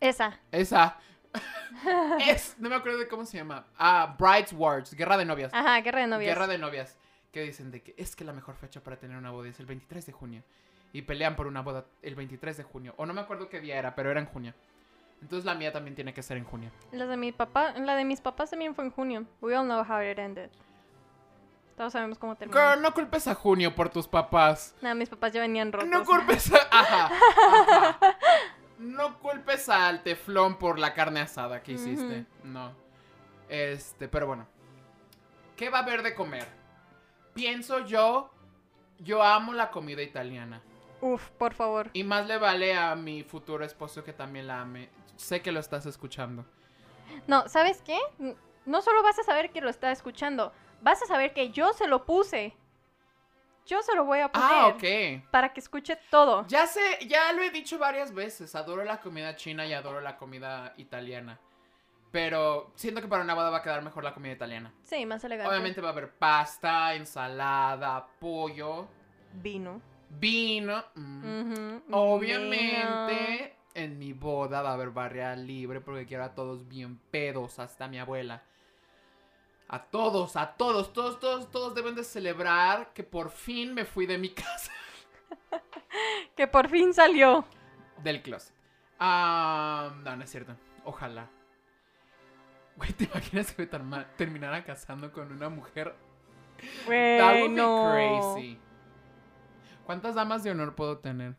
[0.00, 0.40] Esa.
[0.50, 0.98] Esa.
[2.26, 3.66] es, no me acuerdo de cómo se llama.
[3.76, 5.52] Ah, Brides Wars, Guerra de Novias.
[5.54, 6.34] Ajá, guerra de novias.
[6.34, 6.98] Guerra de Novias.
[7.30, 9.66] Que dicen de que es que la mejor fecha para tener una boda es el
[9.66, 10.42] 23 de junio.
[10.92, 12.94] Y pelean por una boda el 23 de junio.
[12.98, 14.54] O no me acuerdo qué día era, pero era en junio.
[15.22, 16.70] Entonces la mía también tiene que ser en junio.
[16.90, 19.24] La de mi papá, la de mis papás también fue en junio.
[19.40, 20.50] We all know how it ended.
[21.76, 22.60] Todos sabemos cómo terminó.
[22.60, 24.74] Girl, no culpes a junio por tus papás.
[24.82, 25.88] No, mis papás ya venían rotos.
[25.88, 26.56] No culpes a...
[26.70, 28.16] Ajá, ajá.
[28.78, 32.26] No culpes al teflón por la carne asada que hiciste.
[32.42, 32.72] No.
[33.48, 34.46] Este, pero bueno.
[35.56, 36.48] ¿Qué va a haber de comer?
[37.32, 38.30] Pienso yo...
[38.98, 40.62] Yo amo la comida italiana.
[41.02, 41.90] Uf, por favor.
[41.92, 44.88] Y más le vale a mi futuro esposo que también la ame.
[45.16, 46.46] Sé que lo estás escuchando.
[47.26, 47.98] No, ¿sabes qué?
[48.64, 51.86] No solo vas a saber que lo está escuchando, vas a saber que yo se
[51.88, 52.54] lo puse.
[53.66, 55.30] Yo se lo voy a poner Ah, ok.
[55.30, 56.46] para que escuche todo.
[56.48, 58.54] Ya sé, ya lo he dicho varias veces.
[58.54, 61.38] Adoro la comida china y adoro la comida italiana.
[62.10, 64.72] Pero siento que para una boda va a quedar mejor la comida italiana.
[64.84, 65.48] Sí, más elegante.
[65.50, 68.86] Obviamente va a haber pasta, ensalada, pollo,
[69.34, 69.80] Vino.
[70.18, 70.84] Vino.
[70.94, 71.22] mm.
[71.52, 76.98] Ujú, Obviamente en mi boda va a haber barria libre porque quiero a todos bien
[77.10, 78.42] pedos, hasta mi abuela.
[79.68, 84.04] A todos, a todos, todos, todos, todos deben de celebrar que por fin me fui
[84.06, 84.70] de mi casa.
[85.50, 85.62] vino.
[86.36, 87.44] Que por fin salió.
[88.02, 88.54] Del closet.
[88.98, 90.54] Ah, no, no es cierto.
[90.84, 91.28] Ojalá.
[92.76, 95.94] Güey, ¿te imaginas que me terminara casando con una mujer?
[96.86, 97.90] That would be Bueno.
[98.34, 98.58] crazy.
[99.92, 101.34] ¿Cuántas damas de honor puedo tener?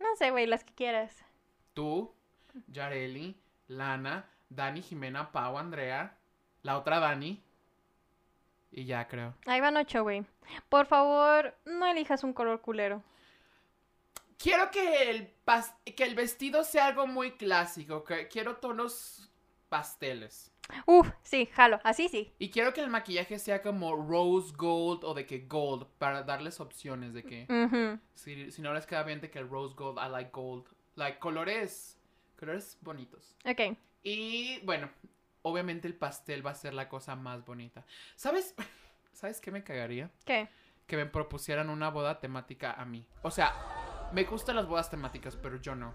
[0.00, 1.24] No sé, güey, las que quieras.
[1.72, 2.12] Tú,
[2.66, 6.18] Yareli, Lana, Dani, Jimena, Pau, Andrea,
[6.64, 7.40] la otra Dani.
[8.72, 9.34] Y ya creo.
[9.46, 10.24] Ahí van ocho, güey.
[10.68, 13.04] Por favor, no elijas un color culero.
[14.36, 18.02] Quiero que el, pas- que el vestido sea algo muy clásico.
[18.02, 19.30] Que quiero tonos
[19.68, 20.50] pasteles.
[20.86, 21.80] Uf, sí, jalo.
[21.84, 22.32] Así sí.
[22.38, 25.86] Y quiero que el maquillaje sea como rose gold o de que gold.
[25.98, 27.98] Para darles opciones de que.
[28.14, 30.66] Si, si no les queda bien de que el rose gold, I like gold.
[30.94, 31.98] Like colores.
[32.38, 33.36] Colores bonitos.
[33.44, 33.76] Ok.
[34.02, 34.90] Y bueno,
[35.42, 37.84] obviamente el pastel va a ser la cosa más bonita.
[38.14, 38.54] ¿Sabes?
[39.12, 40.10] ¿Sabes qué me cagaría?
[40.24, 40.48] ¿Qué?
[40.86, 43.06] Que me propusieran una boda temática a mí.
[43.22, 45.94] O sea, me gustan las bodas temáticas, pero yo no.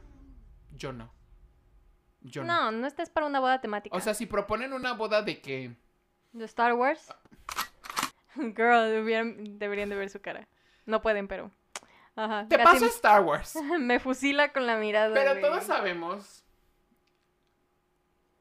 [0.76, 1.14] Yo no.
[2.22, 2.72] Yo no.
[2.72, 3.96] No, no estés para una boda temática.
[3.96, 5.76] O sea, si proponen una boda de que...
[6.34, 7.14] ¿De Star Wars?
[8.36, 10.48] Girl, deberían, deberían de ver su cara.
[10.86, 11.52] No pueden, pero...
[12.16, 12.46] Ajá.
[12.48, 13.56] Te paso Star Wars.
[13.80, 15.14] Me fusila con la mirada.
[15.14, 16.44] Pero de- todos sabemos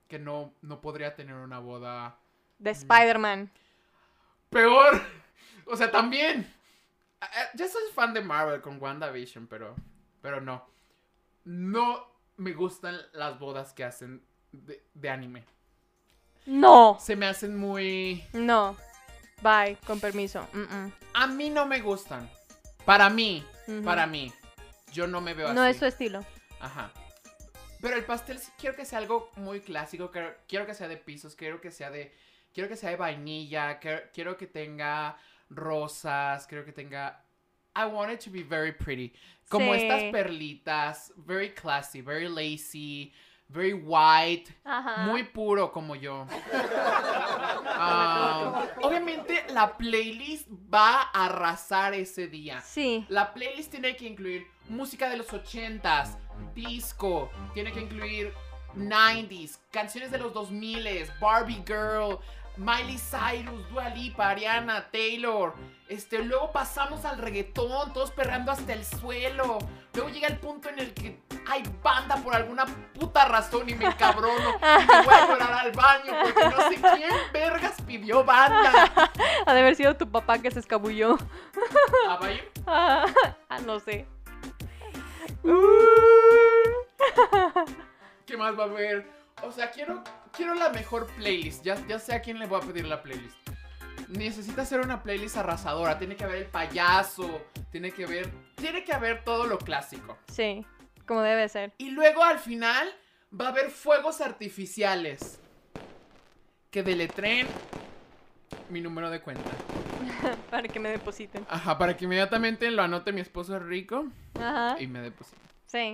[0.09, 2.19] que no, no podría tener una boda
[2.59, 3.51] De Spider-Man.
[4.51, 5.01] peor.
[5.67, 6.53] O sea, también.
[7.21, 9.77] Ah, ah, Ya soy fan de Marvel con WandaVision, pero,
[10.21, 10.67] pero no.
[11.45, 12.10] No
[12.41, 15.45] me gustan las bodas que hacen de, de anime.
[16.47, 16.97] No.
[16.99, 18.25] Se me hacen muy...
[18.33, 18.77] No.
[19.43, 20.49] Bye, con permiso.
[21.13, 22.31] A mí no me gustan.
[22.87, 23.45] Para mí,
[23.85, 24.33] para mí.
[24.93, 25.55] Yo no me veo así.
[25.55, 26.25] No es su estilo.
[26.61, 26.91] Ajá.
[27.81, 30.11] Pero el pastel sí quiero que sea algo muy clásico.
[30.11, 31.37] Quiero, quiero que sea de pisos.
[31.37, 32.15] Quiero que sea de.
[32.53, 33.79] Quiero que sea de vainilla.
[33.79, 35.17] Quiero, quiero que tenga
[35.51, 36.47] rosas.
[36.47, 37.23] Quiero que tenga.
[37.75, 39.13] I want it to be very pretty.
[39.49, 39.81] Como Sí.
[39.83, 41.13] estas perlitas.
[41.17, 42.01] Very classy.
[42.03, 43.13] Very lacy.
[43.49, 44.55] Very white.
[44.65, 45.07] Ajá.
[45.07, 46.25] Muy puro como yo.
[47.67, 52.61] Ah, obviamente la playlist va a arrasar ese día.
[52.61, 53.05] Sí.
[53.09, 56.17] La playlist tiene que incluir música de los 80s,
[56.55, 58.33] disco, tiene que incluir
[58.77, 62.21] 90s, canciones de los 2000s, Barbie Girl,
[62.57, 65.55] Miley Cyrus, Dua Lipa, Ariana, Taylor.
[65.89, 69.59] Este, luego pasamos al reggaetón, todos perreando hasta el suelo.
[69.95, 73.87] Luego llega el punto en el que hay banda por alguna puta razón y me
[73.87, 78.93] encabrono y me voy a llorar al baño porque no sé quién vergas pidió banda.
[79.47, 81.19] Ha de haber sido tu papá que se escabulló.
[82.09, 82.19] ¿A
[83.49, 84.07] ah, no sé.
[88.27, 89.20] ¿Qué más va a haber?
[89.43, 91.65] O sea, quiero, quiero la mejor playlist.
[91.65, 93.37] Ya, ya sé a quién le voy a pedir la playlist.
[94.09, 95.99] Necesita ser una playlist arrasadora.
[95.99, 97.43] Tiene que haber el payaso.
[97.71, 98.31] Tiene que haber.
[98.57, 100.19] Tiene que haber todo lo clásico.
[100.33, 100.65] Sí,
[101.07, 101.73] como debe ser.
[101.79, 102.89] Y luego al final
[103.39, 105.41] va a haber fuegos artificiales.
[106.71, 107.47] Que deletren
[108.69, 109.51] mi número de cuenta.
[110.51, 111.47] Para que me depositen.
[111.49, 114.77] Ajá, para que inmediatamente lo anote mi esposo rico Ajá.
[114.81, 115.41] y me deposite.
[115.67, 115.93] Sí.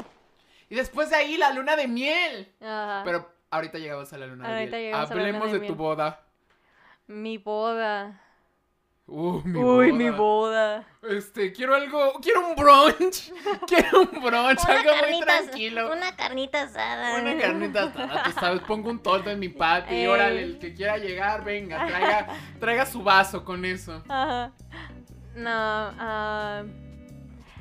[0.69, 2.53] Y después de ahí la luna de miel.
[2.61, 3.03] Ajá.
[3.05, 4.95] Pero ahorita llegamos a la luna Ahorita de miel.
[4.95, 6.21] Hablemos de de tu boda.
[7.07, 8.21] Mi boda.
[9.09, 9.93] Uh, mi Uy, boda.
[9.93, 10.85] mi boda.
[11.09, 13.33] Este, quiero algo, quiero un brunch.
[13.69, 15.87] quiero un brunch, algo muy tranquilo.
[15.87, 17.39] Una, Una carnita asada.
[17.41, 20.99] carnita asada, tú sabes, pongo un toldo en mi patio y órale, el que quiera
[20.99, 22.27] llegar, venga, traiga,
[22.59, 24.03] traiga su vaso con eso.
[24.09, 24.51] Ajá.
[25.37, 26.65] No, ah,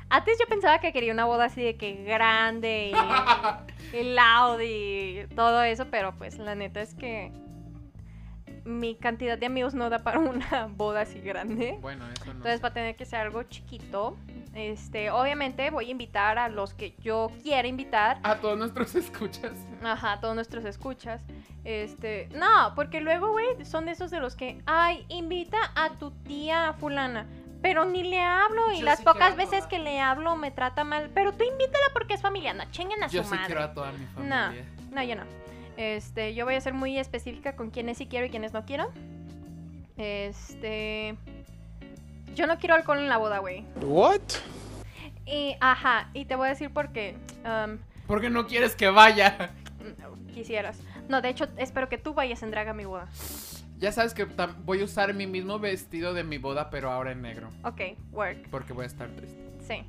[0.08, 5.26] antes yo pensaba que quería una boda así de que grande y, y loud y
[5.34, 7.32] todo eso, pero pues la neta es que
[8.66, 11.78] mi cantidad de amigos no da para una boda así grande.
[11.80, 12.32] Bueno, eso no.
[12.32, 14.16] Entonces va a tener que ser algo chiquito.
[14.54, 18.18] Este, obviamente voy a invitar a los que yo quiera invitar.
[18.22, 19.52] A todos nuestros escuchas.
[19.82, 21.22] Ajá, todos nuestros escuchas.
[21.64, 26.10] Este, no, porque luego, güey, son de esos de los que, ay, invita a tu
[26.10, 27.26] tía fulana.
[27.62, 30.84] Pero ni le hablo y Yo las sí pocas veces que le hablo me trata
[30.84, 31.10] mal.
[31.14, 33.46] Pero tú invítala porque es familia, no chinguen a Yo su sí madre.
[33.46, 34.64] quiero a toda mi No, familia.
[34.92, 35.22] no, yo no.
[35.76, 38.90] Este, yo voy a ser muy específica con quienes sí quiero y quienes no quiero.
[39.96, 41.16] Este,
[42.34, 43.64] yo no quiero alcohol en la boda, güey.
[43.82, 44.20] What?
[45.24, 47.16] Y, ajá, y te voy a decir por qué.
[47.44, 49.50] um, ¿Por qué no quieres que vaya?
[49.98, 50.78] no, quisieras.
[51.08, 53.08] No, de hecho, espero que tú vayas en drag a mi boda.
[53.78, 54.26] Ya sabes que
[54.64, 57.50] voy a usar mi mismo vestido de mi boda, pero ahora en negro.
[57.62, 57.80] Ok,
[58.12, 58.48] work.
[58.50, 59.38] Porque voy a estar triste.
[59.66, 59.84] Sí.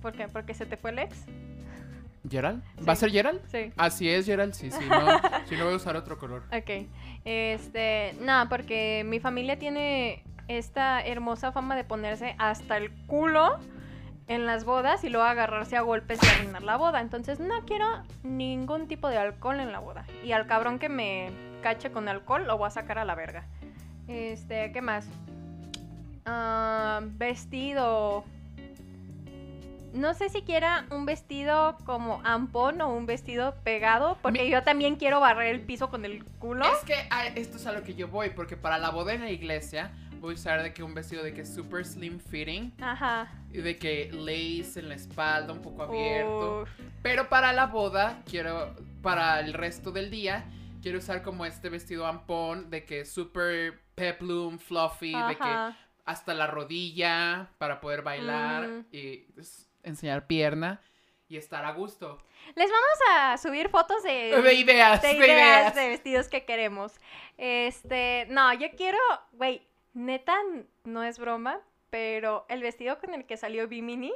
[0.00, 0.28] ¿Por qué?
[0.28, 1.24] ¿Porque se te fue el ex?
[2.30, 2.62] ¿Gerald?
[2.78, 2.84] Sí.
[2.84, 3.40] ¿Va a ser Gerald?
[3.50, 3.72] Sí.
[3.76, 4.54] Así es, Gerald.
[4.54, 4.84] Sí, sí.
[4.88, 6.44] No, si no voy a usar otro color.
[6.52, 6.86] Ok.
[7.24, 13.58] Este, nada, porque mi familia tiene esta hermosa fama de ponerse hasta el culo
[14.28, 17.00] en las bodas y luego agarrarse a golpes y arruinar la boda.
[17.00, 17.86] Entonces no quiero
[18.22, 20.04] ningún tipo de alcohol en la boda.
[20.24, 21.30] Y al cabrón que me
[21.66, 23.44] cache con alcohol lo voy a sacar a la verga.
[24.06, 25.04] Este, ¿qué más?
[26.24, 28.24] Ah, vestido.
[29.92, 34.62] No sé si quiera un vestido como ampón o un vestido pegado, porque Mi- yo
[34.62, 36.64] también quiero barrer el piso con el culo.
[36.66, 39.22] Es que ah, esto es a lo que yo voy, porque para la boda en
[39.22, 42.72] la iglesia voy a usar de que un vestido de que es super slim fitting
[42.80, 43.28] Ajá.
[43.52, 46.62] y de que lace en la espalda, un poco abierto.
[46.62, 46.68] Uf,
[47.02, 50.44] Pero para la boda, quiero, para el resto del día,
[50.82, 56.34] quiero usar como este vestido ampón de que es super peplum, fluffy, de que hasta
[56.34, 58.84] la rodilla para poder bailar Mm.
[58.92, 59.26] y
[59.82, 60.80] enseñar pierna.
[61.28, 62.22] y estar a gusto.
[62.54, 65.74] Les vamos a subir fotos de, De ideas, de de ideas ideas.
[65.74, 66.92] de vestidos que queremos.
[67.36, 68.98] Este, no, yo quiero,
[69.32, 70.36] güey, neta,
[70.84, 71.60] no es broma,
[71.90, 74.12] pero el vestido con el que salió Bimini,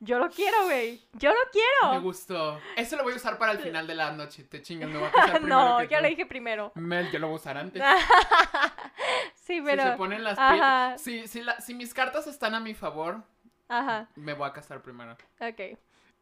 [0.00, 1.00] yo lo quiero, güey.
[1.14, 2.00] Yo lo Me quiero.
[2.02, 2.60] gustó.
[2.76, 4.44] Eso lo voy a usar para el final de la noche.
[4.44, 6.72] Te chingas, me voy a primero no, yo lo dije primero.
[6.74, 7.82] Mel, yo lo voy a usar antes.
[9.34, 9.82] sí, pero.
[9.82, 10.98] Si se ponen las Ajá.
[10.98, 13.22] Si, si, la- si mis cartas están a mi favor,
[13.68, 15.16] Ajá, me voy a casar primero.
[15.40, 15.78] ok.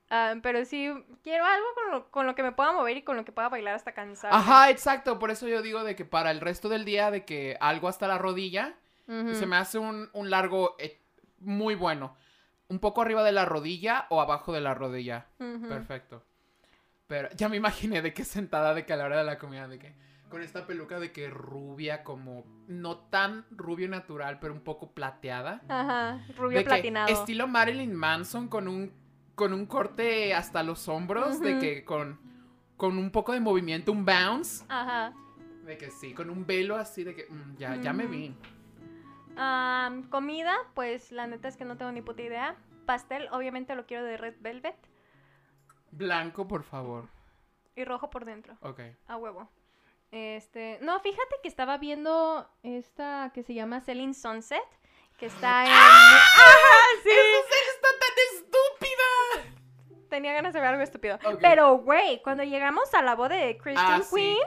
[0.08, 0.88] Ah, pero sí,
[1.24, 3.48] quiero algo con lo, con lo que me pueda mover y con lo que pueda
[3.48, 4.32] bailar hasta cansar.
[4.32, 5.18] Ajá, exacto.
[5.18, 8.06] Por eso yo digo de que para el resto del día, de que algo hasta
[8.06, 8.74] la rodilla,
[9.08, 11.00] y se me hace un, un largo eh,
[11.40, 12.16] muy bueno.
[12.68, 15.26] Un poco arriba de la rodilla o abajo de la rodilla.
[15.38, 16.22] Perfecto.
[17.06, 19.68] Pero ya me imaginé de que sentada de que a la hora de la comida,
[19.68, 19.94] de que
[20.28, 25.62] con esta peluca de que rubia, como no tan rubio natural, pero un poco plateada.
[25.68, 27.08] Ajá, rubio de que platinado.
[27.08, 28.92] estilo Marilyn Manson con un
[29.36, 32.18] con un corte hasta los hombros, de que con
[32.76, 35.14] con un poco de movimiento, un bounce, Ajá.
[35.64, 38.34] de que sí, con un velo así de que mm, ya ya me vi.
[39.36, 42.56] Am, comida, pues la neta es que no tengo ni puta idea.
[42.86, 44.76] Pastel, obviamente lo quiero de red velvet
[45.90, 47.08] Blanco, por favor.
[47.74, 48.80] y rojo por dentro, Ok.
[49.08, 49.50] a huevo.
[50.12, 54.62] Este, no, fíjate que estaba viendo esta que se llama Selling Sunset,
[55.18, 57.10] que está en sí.
[57.10, 60.08] ¡Esa serie está tan estúpida!
[60.08, 61.18] Tenía ganas de ver algo estúpido.
[61.40, 64.14] Pero, güey, cuando llegamos a la boda de Christian Ah, sí.
[64.14, 64.38] Queen,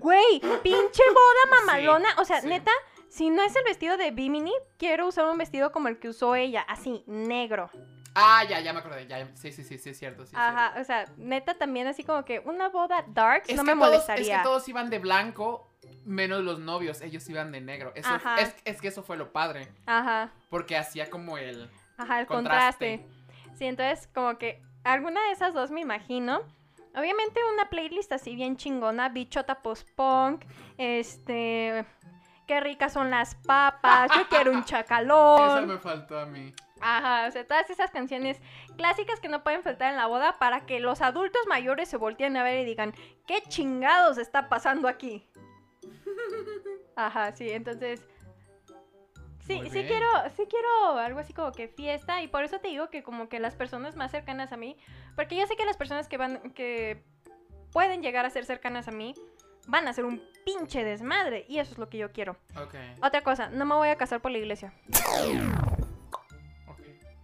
[0.00, 2.08] güey, pinche boda mamalona.
[2.18, 2.48] O sea, sí.
[2.48, 2.72] neta,
[3.08, 6.34] si no es el vestido de Bimini, quiero usar un vestido como el que usó
[6.34, 7.70] ella, así, negro.
[8.14, 9.06] Ah, ya, ya me acordé.
[9.06, 10.24] Ya, sí, sí, sí, sí, es cierto.
[10.24, 10.80] Sí, Ajá, cierto.
[10.80, 14.36] o sea, neta también así como que una boda darks Es no me todos- molestaría.
[14.36, 15.70] Es que todos iban de blanco,
[16.04, 17.02] menos los novios.
[17.02, 17.92] Ellos iban de negro.
[17.94, 18.36] Eso, Ajá.
[18.40, 19.68] es, es que eso fue lo padre.
[19.84, 21.70] Ajá, Porque hacía como el.
[21.98, 23.00] ajá, el Contraste.
[23.00, 23.56] contraste.
[23.58, 26.40] Sí, entonces como que alguna de esas dos me imagino.
[26.94, 30.42] Obviamente una playlist así bien chingona, bichota post-punk,
[30.78, 31.84] este...
[32.46, 35.66] Qué ricas son las papas, yo quiero un chacalón.
[35.66, 36.54] me faltó a mí.
[36.80, 38.40] Ajá, o sea, todas esas canciones
[38.76, 42.36] clásicas que no pueden faltar en la boda para que los adultos mayores se volteen
[42.36, 42.94] a ver y digan,
[43.26, 45.26] ¿qué chingados está pasando aquí?
[46.96, 48.06] Ajá, sí, entonces...
[49.46, 52.90] Sí, sí quiero, sí quiero algo así como que fiesta y por eso te digo
[52.90, 54.76] que como que las personas más cercanas a mí,
[55.14, 57.04] porque yo sé que las personas que van, que
[57.70, 59.14] pueden llegar a ser cercanas a mí,
[59.66, 62.36] van a ser un pinche desmadre y eso es lo que yo quiero.
[62.56, 62.74] Ok.
[63.02, 64.72] Otra cosa, no me voy a casar por la iglesia.
[66.68, 66.80] Ok.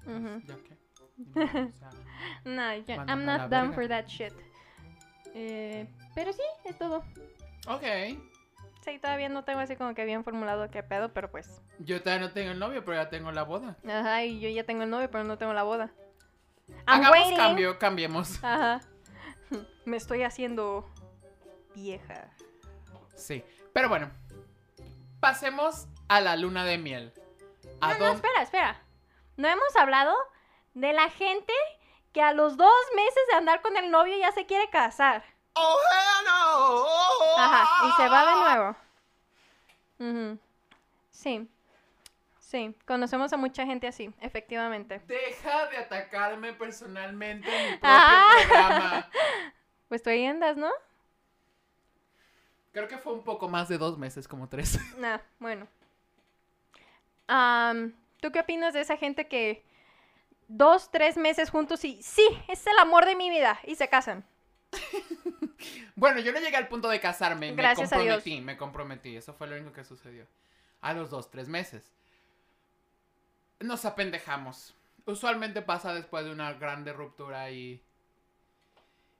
[0.07, 0.43] Ujú.
[0.47, 0.77] ¿Ya qué?
[1.41, 1.91] O sea,
[2.45, 3.75] No, yo- I'm not down verga.
[3.75, 4.33] for that shit.
[5.35, 7.05] Eh, pero sí, es todo.
[7.67, 7.85] ok.
[8.85, 11.63] Sí, todavía no tengo así como que bien formulado qué pedo, pero pues.
[11.79, 13.77] Yo todavía no tengo el novio, pero ya tengo la boda.
[13.89, 15.93] Ajá, y yo ya tengo el novio, pero no tengo la boda.
[16.69, 17.37] I'm Hagamos waiting.
[17.37, 18.43] cambio, cambiemos.
[18.43, 18.81] Ajá.
[19.85, 20.91] Me estoy haciendo
[21.75, 22.29] vieja.
[23.17, 23.45] Sí.
[23.73, 24.11] Pero bueno.
[25.21, 27.13] Pasemos a la luna de miel.
[27.81, 28.81] ¿A No, espera, espera.
[29.37, 30.15] No hemos hablado
[30.75, 31.53] de la gente
[32.13, 35.25] que a los dos meses de andar con el novio ya se quiere casar.
[35.55, 37.43] ¡Oh, hell no!
[37.45, 38.77] Ajá, y se va de nuevo.
[40.33, 40.39] Ujú.
[41.11, 41.49] Sí.
[42.41, 45.01] Sí, conocemos a mucha gente así, efectivamente.
[45.07, 48.31] Deja de atacarme personalmente en mi propio Ah.
[48.49, 49.09] programa.
[49.89, 50.71] Pues tú ahí andas, ¿no?
[52.73, 54.79] Creo que fue un poco más de dos meses, como tres.
[54.99, 55.69] Nah, bueno.
[57.29, 59.65] Am, ¿Tú qué opinas de esa gente que
[60.49, 64.25] dos, tres meses juntos y sí, es el amor de mi vida y se casan?
[65.95, 67.53] Bueno, yo no llegué al punto de casarme.
[67.55, 68.17] Gracias a me Dios.
[68.17, 69.17] comprometí, me comprometí.
[69.17, 70.27] Eso fue lo único que sucedió.
[70.81, 71.93] A los dos, tres meses.
[73.61, 74.75] Nos apendejamos.
[75.07, 77.81] Usualmente pasa después de una grande ruptura y.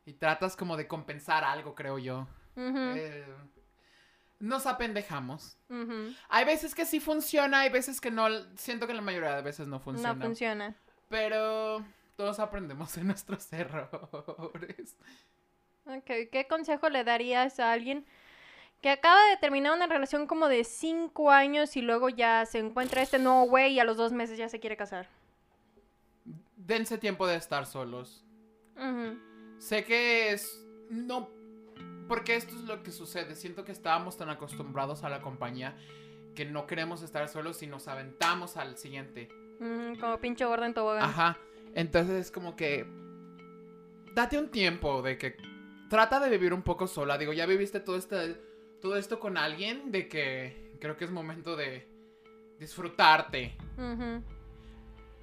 [0.05, 2.27] Y tratas como de compensar algo, creo yo.
[2.57, 3.25] Eh,
[4.39, 5.57] nos apendejamos.
[6.29, 8.27] Hay veces que sí funciona, hay veces que no.
[8.57, 10.15] Siento que la mayoría de veces no funciona.
[10.15, 10.77] No funciona.
[11.09, 11.85] Pero
[12.17, 14.97] todos aprendemos de nuestros errores.
[15.87, 18.07] Ok, ¿qué consejo le darías a alguien
[18.81, 23.03] que acaba de terminar una relación como de cinco años y luego ya se encuentra
[23.03, 25.09] este nuevo güey y a los dos meses ya se quiere casar?
[26.57, 28.25] Dense tiempo de estar solos.
[29.59, 30.65] Sé que es.
[30.91, 31.29] No.
[32.09, 33.35] Porque esto es lo que sucede.
[33.35, 35.77] Siento que estábamos tan acostumbrados a la compañía
[36.35, 39.29] que no queremos estar solos y nos aventamos al siguiente.
[39.61, 41.05] ujú, como pinche gordo en tobogán.
[41.05, 41.39] Ajá.
[41.75, 42.87] Entonces es como que.
[44.15, 45.37] Date un tiempo de que.
[45.89, 47.19] Trata de vivir un poco sola.
[47.19, 48.41] Digo, ya viviste todo este.
[48.81, 49.93] Todo esto con alguien.
[49.93, 50.77] De que.
[50.81, 51.89] Creo que es momento de.
[52.59, 53.57] Disfrutarte.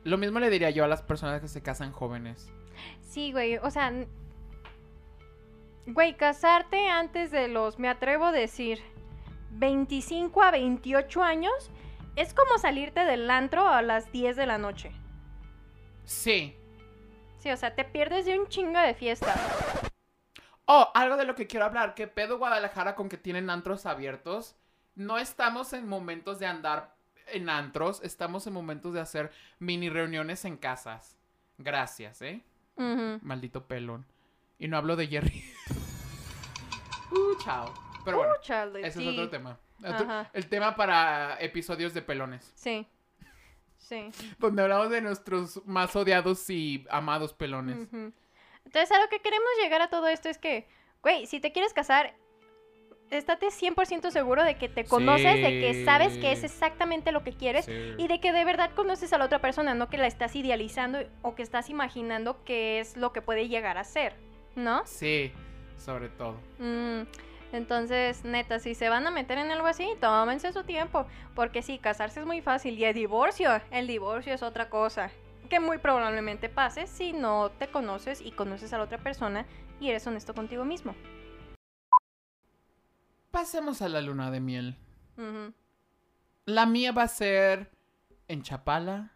[0.03, 2.51] Lo mismo le diría yo a las personas que se casan jóvenes.
[3.01, 3.91] Sí, güey, o sea...
[5.91, 8.79] Güey, casarte antes de los, me atrevo a decir,
[9.53, 11.71] 25 a 28 años,
[12.15, 14.91] es como salirte del antro a las 10 de la noche.
[16.05, 16.55] Sí.
[17.39, 19.33] Sí, o sea, te pierdes de un chingo de fiesta.
[20.65, 21.95] Oh, algo de lo que quiero hablar.
[21.95, 24.55] ¿Qué pedo Guadalajara con que tienen antros abiertos?
[24.93, 26.93] No estamos en momentos de andar
[27.31, 31.17] en antros, estamos en momentos de hacer mini reuniones en casas.
[31.57, 32.43] Gracias, ¿eh?
[33.21, 34.05] Maldito pelón.
[34.59, 35.43] Y no hablo de Jerry.
[37.43, 37.73] chao.
[38.05, 39.57] Pero bueno, Uh, ese es otro tema.
[39.83, 40.29] Ajá.
[40.33, 42.51] El tema para episodios de pelones.
[42.55, 42.87] Sí.
[43.77, 44.09] Sí.
[44.37, 47.87] Donde hablamos de nuestros más odiados y amados pelones.
[47.91, 50.67] Entonces, a lo que queremos llegar a todo esto es que,
[51.01, 52.13] güey, si te quieres casar,
[53.09, 57.33] estate 100% seguro de que te conoces, de que sabes que es exactamente lo que
[57.33, 57.73] quieres Sí.
[57.97, 60.99] y de que de verdad conoces a la otra persona, no que la estás idealizando
[61.23, 64.13] o que estás imaginando que es lo que puede llegar a ser,
[64.55, 64.85] ¿no?
[64.85, 65.31] Sí,
[65.77, 66.39] sobre todo.
[66.59, 67.03] Mm,
[67.51, 71.05] entonces, neta, si se van a meter en algo así, tómense su tiempo.
[71.35, 72.77] Porque sí, casarse es muy fácil.
[72.77, 75.09] Y el divorcio, el divorcio es otra cosa.
[75.49, 79.45] Que muy probablemente pase si no te conoces y conoces a la otra persona
[79.79, 80.95] y eres honesto contigo mismo.
[83.31, 84.75] Pasemos a la luna de miel.
[86.45, 87.71] La mía va a ser
[88.27, 89.11] en Chapala.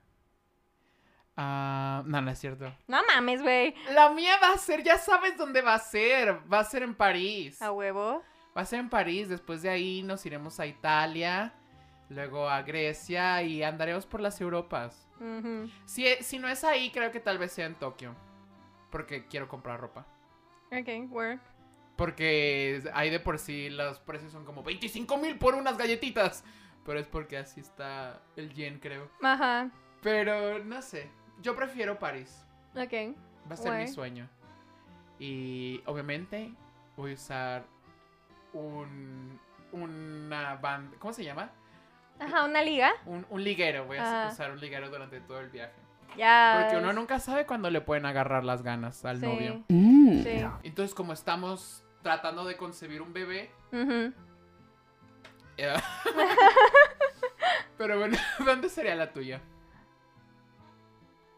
[1.35, 2.71] Ah, no, no es cierto.
[2.87, 3.73] No mames, güey.
[3.91, 6.39] La mía va a ser, ya sabes dónde va a ser.
[6.51, 7.61] Va a ser en París.
[7.61, 8.23] A huevo.
[8.55, 9.29] Va a ser en París.
[9.29, 11.53] Después de ahí nos iremos a Italia.
[12.09, 15.07] Luego a Grecia y andaremos por las Europas.
[15.85, 18.13] Si, si no es ahí, creo que tal vez sea en Tokio.
[18.91, 20.05] Porque quiero comprar ropa.
[20.71, 21.41] Ok, work.
[21.95, 26.43] Porque ahí de por sí los precios son como 25 mil por unas galletitas.
[26.85, 29.09] Pero es porque así está el yen, creo.
[29.21, 29.71] Ajá.
[30.01, 31.09] Pero no sé.
[31.43, 32.43] Yo prefiero París.
[32.75, 33.15] Ok.
[33.49, 34.27] Va a ser mi sueño.
[35.19, 36.51] Y obviamente
[36.97, 37.65] voy a usar
[38.53, 39.39] un.
[39.71, 40.95] Una banda.
[40.99, 41.49] ¿Cómo se llama?
[42.19, 42.91] Ajá, una liga.
[43.05, 43.85] Un, un liguero.
[43.85, 44.31] Voy a Ajá.
[44.33, 45.73] usar un liguero durante todo el viaje.
[46.15, 46.59] Ya.
[46.61, 49.25] Porque uno nunca sabe cuándo le pueden agarrar las ganas al Sí.
[49.25, 49.63] novio.
[49.67, 50.45] Sí.
[50.63, 53.49] Entonces, como estamos tratando de concebir un bebé.
[57.77, 59.41] Pero bueno, ¿dónde sería la tuya?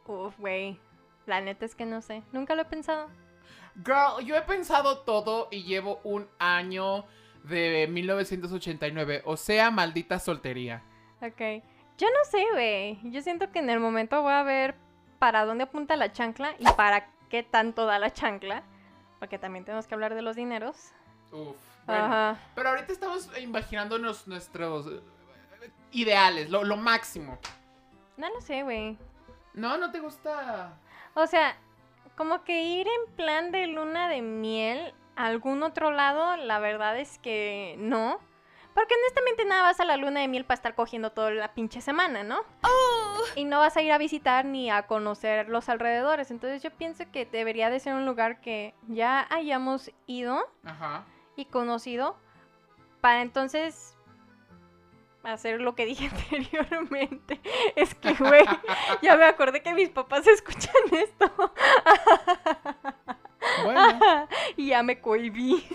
[0.06, 0.80] Uf, güey.
[1.26, 2.24] La neta es que no sé.
[2.32, 3.10] Nunca lo he pensado.
[3.84, 7.06] Girl, yo he pensado todo y llevo un año
[7.44, 9.24] de 1989.
[9.26, 10.84] O sea, maldita soltería.
[11.22, 11.64] Ok.
[11.98, 13.00] Yo no sé, güey.
[13.12, 14.76] Yo siento que en el momento voy a ver
[15.20, 18.64] para dónde apunta la chancla y para qué tanto da la chancla.
[19.20, 20.92] Porque también tenemos que hablar de los dineros.
[21.32, 21.56] Uf.
[21.86, 22.40] Bueno, Ajá.
[22.56, 25.02] pero ahorita estamos imaginándonos nuestros eh,
[25.92, 27.38] ideales, lo, lo máximo.
[28.18, 28.98] No lo sé, güey.
[29.56, 30.78] No, no te gusta.
[31.14, 31.56] O sea,
[32.16, 37.00] como que ir en plan de luna de miel a algún otro lado, la verdad
[37.00, 38.20] es que no.
[38.74, 41.80] Porque honestamente nada vas a la luna de miel para estar cogiendo toda la pinche
[41.80, 42.42] semana, ¿no?
[43.36, 46.30] Y no vas a ir a visitar ni a conocer los alrededores.
[46.30, 51.06] Entonces yo pienso que debería de ser un lugar que ya hayamos ido Ajá.
[51.38, 52.18] y conocido
[53.00, 53.95] para entonces
[55.26, 57.40] hacer lo que dije anteriormente.
[57.76, 58.46] Es que, güey,
[59.02, 61.54] ya me acordé que mis papás escuchan esto
[63.64, 65.66] Bueno, y ya me cohibí.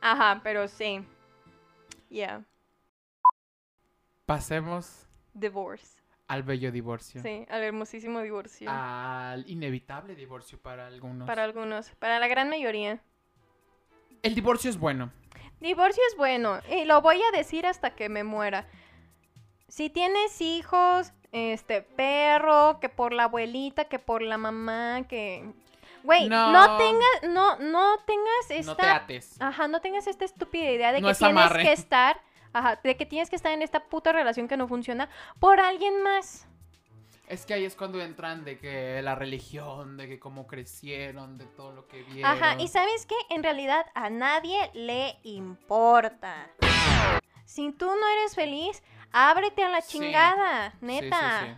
[0.00, 1.04] Ajá, pero sí.
[2.10, 2.44] Yeah,
[4.26, 6.02] pasemos divorce.
[6.28, 7.22] al bello divorcio.
[7.22, 8.68] Sí, al hermosísimo divorcio.
[8.70, 11.26] Al inevitable divorcio para algunos.
[11.26, 13.00] Para algunos, para la gran mayoría.
[14.22, 15.10] El divorcio es bueno.
[15.62, 18.66] Divorcio es bueno y lo voy a decir hasta que me muera.
[19.68, 25.44] Si tienes hijos, este perro, que por la abuelita, que por la mamá, que
[26.02, 26.52] güey, no.
[26.52, 26.76] No.
[26.76, 29.40] tengas no no tengas esta No te ates.
[29.40, 31.62] Ajá, no tengas esta estúpida idea de No que es tienes amarre.
[31.62, 32.20] que estar,
[32.52, 36.02] ajá, de que tienes que estar en esta puta relación que no funciona por alguien
[36.02, 36.46] más.
[37.32, 41.46] Es que ahí es cuando entran de que la religión, de que cómo crecieron, de
[41.46, 42.30] todo lo que vieron.
[42.30, 46.50] Ajá, y sabes qué, en realidad a nadie le importa.
[47.46, 48.82] Si tú no eres feliz,
[49.12, 51.40] ábrete a la chingada, Sí, sí, neta.
[51.46, 51.54] sí.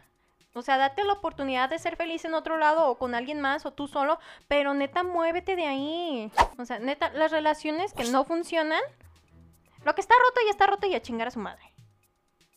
[0.57, 3.67] O sea, date la oportunidad de ser feliz en otro lado o con alguien más
[3.67, 6.31] o tú solo, pero neta, muévete de ahí.
[6.57, 8.81] O sea, neta, las relaciones que no funcionan,
[9.85, 11.65] lo que está roto ya está roto y a chingar a su madre.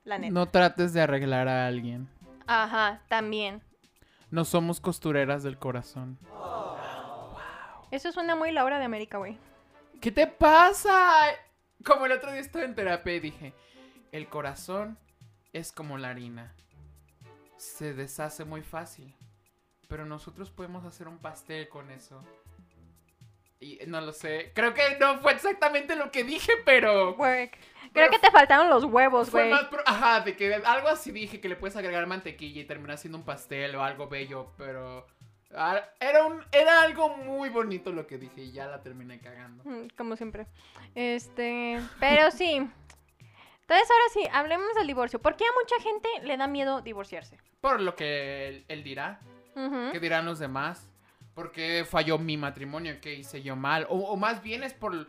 [0.04, 0.32] La neta.
[0.32, 2.08] No trates de arreglar a alguien.
[2.48, 3.62] Ajá, también.
[4.32, 6.18] No somos costureras del corazón.
[7.92, 9.38] Eso suena muy la hora de América, güey.
[10.02, 11.24] ¿Qué te pasa?
[11.86, 13.54] Como el otro día estaba en terapia y dije,
[14.12, 14.98] el corazón
[15.54, 16.54] es como la harina.
[17.58, 19.16] se deshace muy fácil.
[19.88, 22.22] Pero nosotros podemos hacer un pastel con eso.
[23.60, 24.52] Y no lo sé.
[24.54, 27.16] Creo que no fue exactamente lo que dije, pero.
[27.16, 27.58] Work.
[27.94, 29.52] Creo que te faltaron los huevos, güey.
[29.86, 33.24] Ajá, de que algo así dije que le puedes agregar mantequilla y terminar haciendo un
[33.26, 35.06] pastel o algo bello, pero.
[36.00, 39.64] Era, un, era algo muy bonito lo que dije y ya la terminé cagando.
[39.64, 40.46] Mm, Como siempre.
[40.94, 42.56] Este, pero sí.
[42.58, 45.20] Entonces, ahora sí, hablemos del divorcio.
[45.20, 47.38] ¿Por qué a mucha gente le da miedo divorciarse?
[47.62, 49.20] Por lo que él, él dirá.
[49.92, 50.88] ¿Qué dirán los demás?
[51.34, 53.00] ¿Por qué falló mi matrimonio?
[53.02, 53.88] ¿Qué hice yo mal?
[53.90, 55.08] O, o más bien es por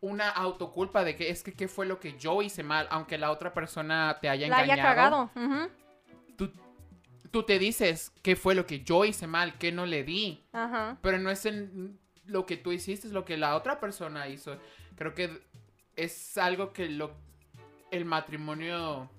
[0.00, 3.30] una autoculpa de que es que qué fue lo que yo hice mal, aunque la
[3.30, 4.72] otra persona te haya La engañado.
[4.72, 5.30] haya cagado.
[6.36, 6.52] Tú,
[7.30, 10.42] tú te dices qué fue lo que yo hice mal, qué no le di.
[10.52, 10.98] Ajá.
[11.02, 14.56] Pero no es en lo que tú hiciste, es lo que la otra persona hizo.
[14.96, 15.42] Creo que
[15.96, 17.12] es algo que lo,
[17.90, 19.10] el matrimonio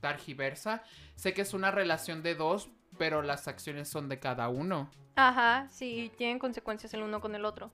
[0.00, 0.82] targiversa.
[1.16, 4.90] Sé que es una relación de dos, pero las acciones son de cada uno.
[5.16, 7.72] Ajá, sí, tienen consecuencias el uno con el otro.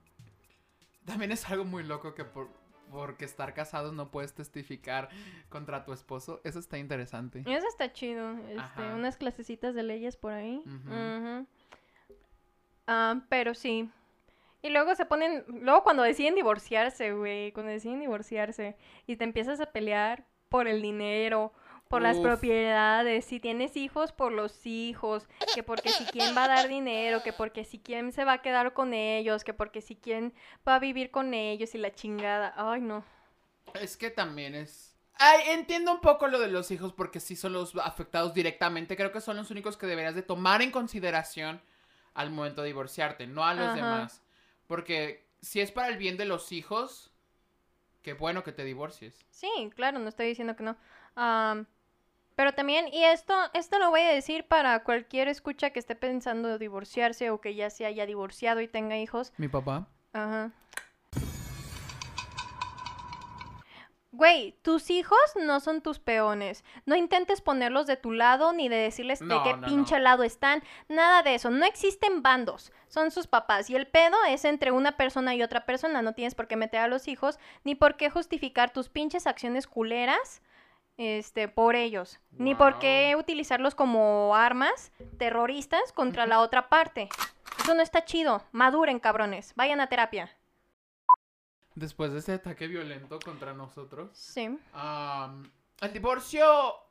[1.05, 2.49] También es algo muy loco que por,
[2.91, 5.09] porque estar casados no puedes testificar
[5.49, 6.41] contra tu esposo.
[6.43, 7.43] Eso está interesante.
[7.45, 8.37] Eso está chido.
[8.49, 10.63] Este, unas clasecitas de leyes por ahí.
[12.87, 13.89] Ah, pero sí.
[14.61, 18.75] Y luego se ponen, luego cuando deciden divorciarse, güey, cuando deciden divorciarse
[19.05, 21.53] y te empiezas a pelear por el dinero,
[21.89, 26.47] por las propiedades, si tienes hijos, por los hijos, que porque si quién va a
[26.47, 29.95] dar dinero, que porque si quién se va a quedar con ellos, que porque si
[29.95, 30.33] quién
[30.67, 32.53] va a vivir con ellos y la chingada.
[32.57, 33.03] Ay, no.
[33.75, 34.95] Es que también es...
[35.17, 38.97] Ay, entiendo un poco lo de los hijos porque sí son los afectados directamente.
[38.97, 41.61] Creo que son los únicos que deberías de tomar en consideración
[42.13, 43.75] al momento de divorciarte, no a los Ajá.
[43.75, 44.21] demás.
[44.67, 47.11] Porque si es para el bien de los hijos,
[48.01, 49.25] qué bueno que te divorcies.
[49.29, 50.75] Sí, claro, no estoy diciendo que no.
[51.15, 51.65] Am,
[52.35, 56.57] pero también, y esto, esto lo voy a decir para cualquier escucha que esté pensando
[56.57, 59.33] divorciarse o que ya se haya divorciado y tenga hijos.
[59.37, 59.87] Mi papá.
[60.13, 60.51] Ajá.
[64.11, 66.63] Güey, tus hijos no son tus peones.
[66.85, 70.03] No intentes ponerlos de tu lado ni de decirles de qué no, pinche no.
[70.03, 70.63] lado están.
[70.87, 71.49] Nada de eso.
[71.49, 72.71] No existen bandos.
[72.87, 73.69] Son sus papás.
[73.69, 76.01] Y el pedo es entre una persona y otra persona.
[76.01, 79.67] No tienes por qué meter a los hijos ni por qué justificar tus pinches acciones
[79.67, 80.41] culeras
[80.97, 82.19] este, por ellos.
[82.31, 87.09] Ni por qué utilizarlos como armas terroristas contra la otra parte.
[87.59, 88.43] Eso no está chido.
[88.51, 89.53] Maduren, cabrones.
[89.55, 90.35] Vayan a terapia.
[91.75, 94.11] Después de ese ataque violento contra nosotros.
[94.17, 94.57] Sí.
[95.81, 96.45] El divorcio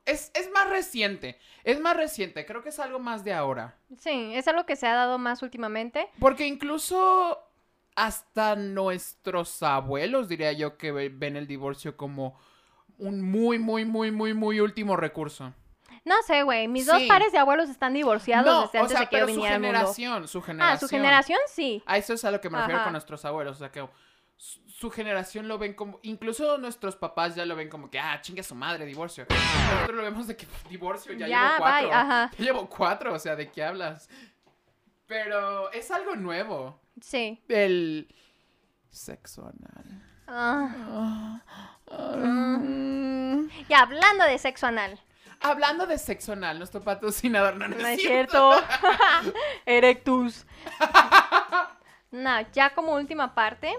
[0.04, 1.38] es, es más reciente.
[1.64, 2.44] Es más reciente.
[2.44, 3.78] Creo que es algo más de ahora.
[3.98, 6.08] Sí, es algo que se ha dado más últimamente.
[6.18, 7.38] Porque incluso
[7.96, 12.38] hasta nuestros abuelos, diría yo, que ve- ven el divorcio como
[12.98, 15.52] un muy, muy, muy, muy, muy último recurso.
[16.04, 16.68] No sé, güey.
[16.68, 19.24] Mis dos pares de abuelos están divorciados no, desde o antes sea, de que yo
[19.24, 19.78] pero su viniera al mundo.
[19.78, 20.76] generación, su generación.
[20.76, 21.82] Ah, su generación sí.
[21.86, 22.84] A eso es a lo que me refiero Ajá.
[22.84, 23.56] con nuestros abuelos.
[23.56, 23.88] O sea, que
[24.36, 25.98] su, su generación lo ven como.
[26.02, 29.26] Incluso nuestros papás ya lo ven como que, ah, chingue su madre, divorcio.
[29.30, 31.88] Nosotros lo vemos de que divorcio, ya, Ya, llevo cuatro.
[31.88, 32.30] bye, ajá.
[32.36, 34.10] Ya llevo cuatro, o sea, ¿de qué hablas?
[35.06, 36.80] Pero es algo nuevo.
[37.00, 37.42] Sí.
[37.48, 38.14] El
[38.90, 39.83] sexo anal.
[40.26, 41.40] Ah,
[41.90, 43.40] Ah.
[43.68, 45.00] Y hablando de sexo anal.
[45.40, 48.52] Hablando de sexo anal, nuestro patrocinador no, no No es cierto.
[49.66, 50.46] Erectus.
[52.10, 53.74] no, ya como última parte.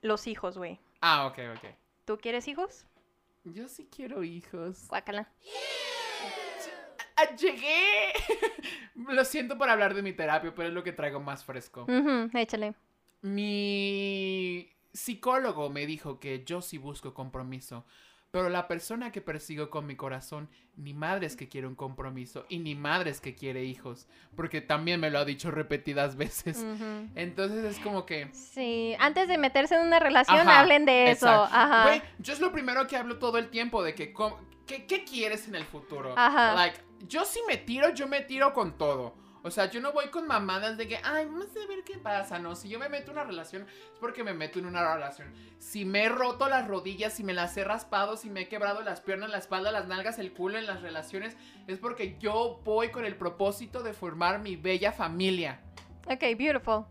[0.00, 0.80] Los hijos, güey.
[1.00, 1.64] Ah, ok, ok.
[2.04, 2.86] ¿Tú quieres hijos?
[3.44, 4.88] Yo sí quiero hijos.
[4.88, 5.28] Guácala.
[7.16, 8.12] Ah, llegué.
[8.96, 11.86] Lo siento por hablar de mi terapia, pero es lo que traigo más fresco.
[12.34, 12.74] Échale.
[13.20, 17.84] Mi psicólogo me dijo que yo sí busco compromiso,
[18.30, 22.46] pero la persona que persigo con mi corazón, ni madre es que quiere un compromiso
[22.48, 26.64] y ni madre es que quiere hijos, porque también me lo ha dicho repetidas veces.
[27.14, 28.30] Entonces es como que...
[28.32, 31.28] Sí, antes de meterse en una relación, Ajá, hablen de eso.
[31.28, 32.02] Ajá.
[32.20, 34.14] Yo es lo primero que hablo todo el tiempo de que...
[34.66, 36.14] ¿Qué, qué quieres en el futuro?
[36.16, 36.54] Ajá.
[36.54, 39.14] Like, yo si me tiro, yo me tiro con todo.
[39.44, 42.38] O sea, yo no voy con mamadas de que, ay, vamos a ver qué pasa.
[42.38, 45.32] No, si yo me meto en una relación, es porque me meto en una relación.
[45.58, 48.82] Si me he roto las rodillas, si me las he raspado, si me he quebrado
[48.82, 51.36] las piernas, la espalda, las nalgas, el culo en las relaciones,
[51.66, 55.60] es porque yo voy con el propósito de formar mi bella familia.
[56.06, 56.84] Ok, beautiful.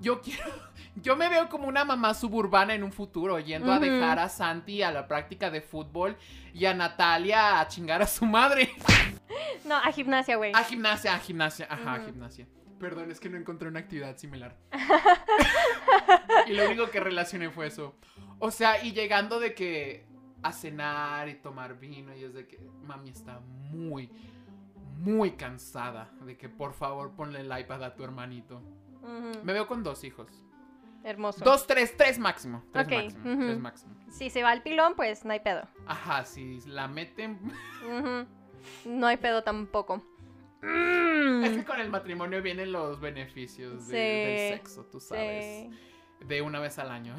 [0.00, 0.44] Yo quiero,
[0.96, 4.82] yo me veo como una mamá suburbana en un futuro, yendo a dejar a Santi
[4.82, 6.16] a la práctica de fútbol
[6.54, 8.70] y a Natalia a chingar a su madre.
[9.64, 10.52] No, a gimnasia, güey.
[10.54, 12.46] A gimnasia, a gimnasia, ajá, a gimnasia.
[12.78, 14.56] Perdón, es que no encontré una actividad similar.
[16.46, 17.96] y lo único que relacioné fue eso.
[18.38, 20.06] O sea, y llegando de que
[20.42, 24.10] a cenar y tomar vino y es de que mami está muy,
[24.98, 28.62] muy cansada de que por favor ponle el iPad a tu hermanito.
[29.42, 30.44] Me veo con dos hijos.
[31.04, 31.44] Hermoso.
[31.44, 32.62] Dos, tres, tres máximo.
[32.72, 33.46] Tres Ok, máximo.
[33.46, 33.94] Tres máximo.
[34.10, 35.62] Si se va al pilón, pues no hay pedo.
[35.86, 37.38] Ajá, si la meten.
[37.86, 38.26] Ujú.
[38.84, 40.02] No hay pedo tampoco.
[40.62, 43.96] Es que con el matrimonio vienen los beneficios de- Sí,
[44.48, 45.44] del sexo, tú sabes.
[45.44, 46.24] Sí.
[46.26, 47.14] De una vez al año.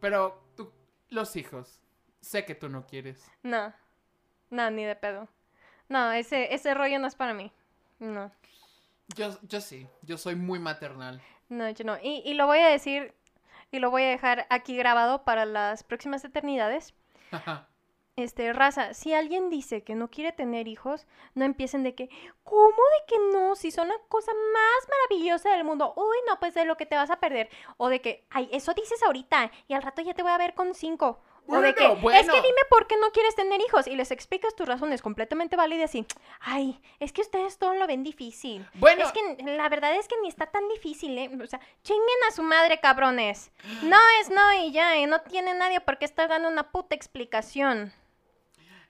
[0.00, 0.72] Pero tú,
[1.08, 1.80] los hijos,
[2.20, 3.28] sé que tú no quieres.
[3.42, 3.72] No.
[4.50, 5.28] No, ni de pedo.
[5.88, 7.52] No, ese, ese rollo no es para mí.
[7.98, 8.30] No.
[9.16, 11.20] Yo, yo sí, yo soy muy maternal.
[11.48, 11.96] No, yo no.
[12.02, 13.14] Y, y lo voy a decir
[13.72, 16.94] y lo voy a dejar aquí grabado para las próximas eternidades.
[18.16, 22.08] Este, raza, si alguien dice que no quiere tener hijos, no empiecen de que,
[22.44, 23.54] ¿cómo de que no?
[23.56, 25.92] Si son la cosa más maravillosa del mundo.
[25.96, 27.50] Uy, no, pues de lo que te vas a perder.
[27.76, 30.54] O de que, ay, eso dices ahorita y al rato ya te voy a ver
[30.54, 31.20] con cinco.
[31.46, 32.18] o de que, bueno.
[32.18, 35.56] es que dime por qué no quieres tener hijos y les explicas tus razones completamente
[35.56, 36.06] válidas y,
[36.40, 38.66] ay, es que ustedes todo lo ven difícil.
[38.76, 39.04] Bueno.
[39.04, 41.30] Es que la verdad es que ni está tan difícil, ¿eh?
[41.44, 43.52] O sea, chinguen a su madre, cabrones.
[43.82, 46.94] No es no y ya, y no tiene nadie por qué estar dando una puta
[46.94, 47.92] explicación.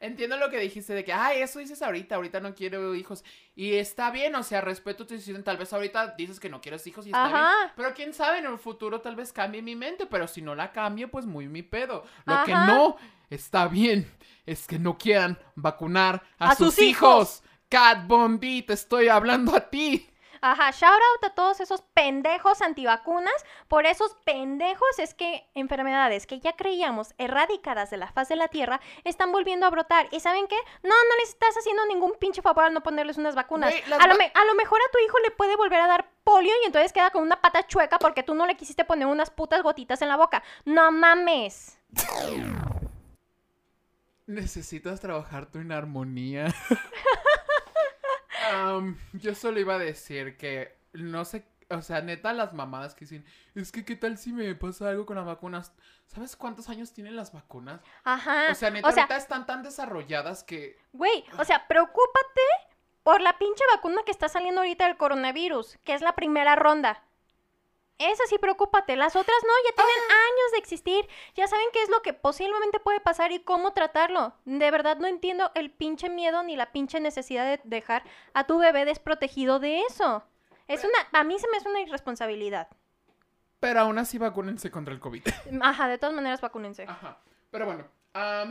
[0.00, 3.24] Entiendo lo que dijiste de que, ay, eso dices ahorita, ahorita no quiero hijos.
[3.54, 5.42] Y está bien, o sea, respeto tu decisión.
[5.42, 7.56] Tal vez ahorita dices que no quieres hijos y está Ajá.
[7.58, 7.72] bien.
[7.76, 10.06] Pero quién sabe, en un futuro tal vez cambie mi mente.
[10.06, 12.04] Pero si no la cambio, pues muy mi pedo.
[12.24, 12.96] Lo que no
[13.30, 14.10] está bien
[14.44, 17.42] es que no quieran vacunar a, A sus, sus hijos.
[17.42, 17.42] hijos.
[17.68, 20.08] Cat Bondi, te estoy hablando a ti.
[20.40, 23.34] Ajá, shout out a todos esos pendejos antivacunas.
[23.68, 28.48] Por esos pendejos es que enfermedades que ya creíamos erradicadas de la faz de la
[28.48, 30.08] tierra están volviendo a brotar.
[30.10, 30.56] ¿Y saben qué?
[30.82, 33.72] No, no les estás haciendo ningún pinche favor al no ponerles unas vacunas.
[34.00, 36.52] A, lo va- a lo mejor a tu hijo le puede volver a dar polio
[36.62, 39.62] y entonces queda con una pata chueca porque tú no le quisiste poner unas putas
[39.62, 40.42] gotitas en la boca.
[40.64, 41.78] No mames.
[44.26, 46.46] Necesitas trabajar tú en armonía.
[48.52, 53.04] Am, yo solo iba a decir que no sé, o sea, neta las mamadas que
[53.04, 53.24] dicen,
[53.54, 55.72] es que qué tal si me pasa algo con las vacunas.
[56.06, 57.80] ¿Sabes cuántos años tienen las vacunas?
[58.04, 58.48] Ajá.
[58.50, 62.40] O sea, neta o sea, ahorita están tan desarrolladas que Güey, o sea, preocúpate
[63.02, 67.02] por la pinche vacuna que está saliendo ahorita del coronavirus, que es la primera ronda.
[67.98, 68.94] Esa sí, preocúpate.
[68.96, 71.08] Las otras no, ya tienen años de existir.
[71.34, 74.34] Ya saben qué es lo que posiblemente puede pasar y cómo tratarlo.
[74.44, 78.58] De verdad no entiendo el pinche miedo ni la pinche necesidad de dejar a tu
[78.58, 80.24] bebé desprotegido de eso.
[80.68, 82.68] Es una, a mí se me hace una irresponsabilidad.
[83.60, 85.22] pero aún así vacúnense contra el COVID.
[85.62, 86.84] Ajá, de todas maneras vacúnense.
[86.84, 87.18] Ajá.
[87.50, 87.88] Pero bueno,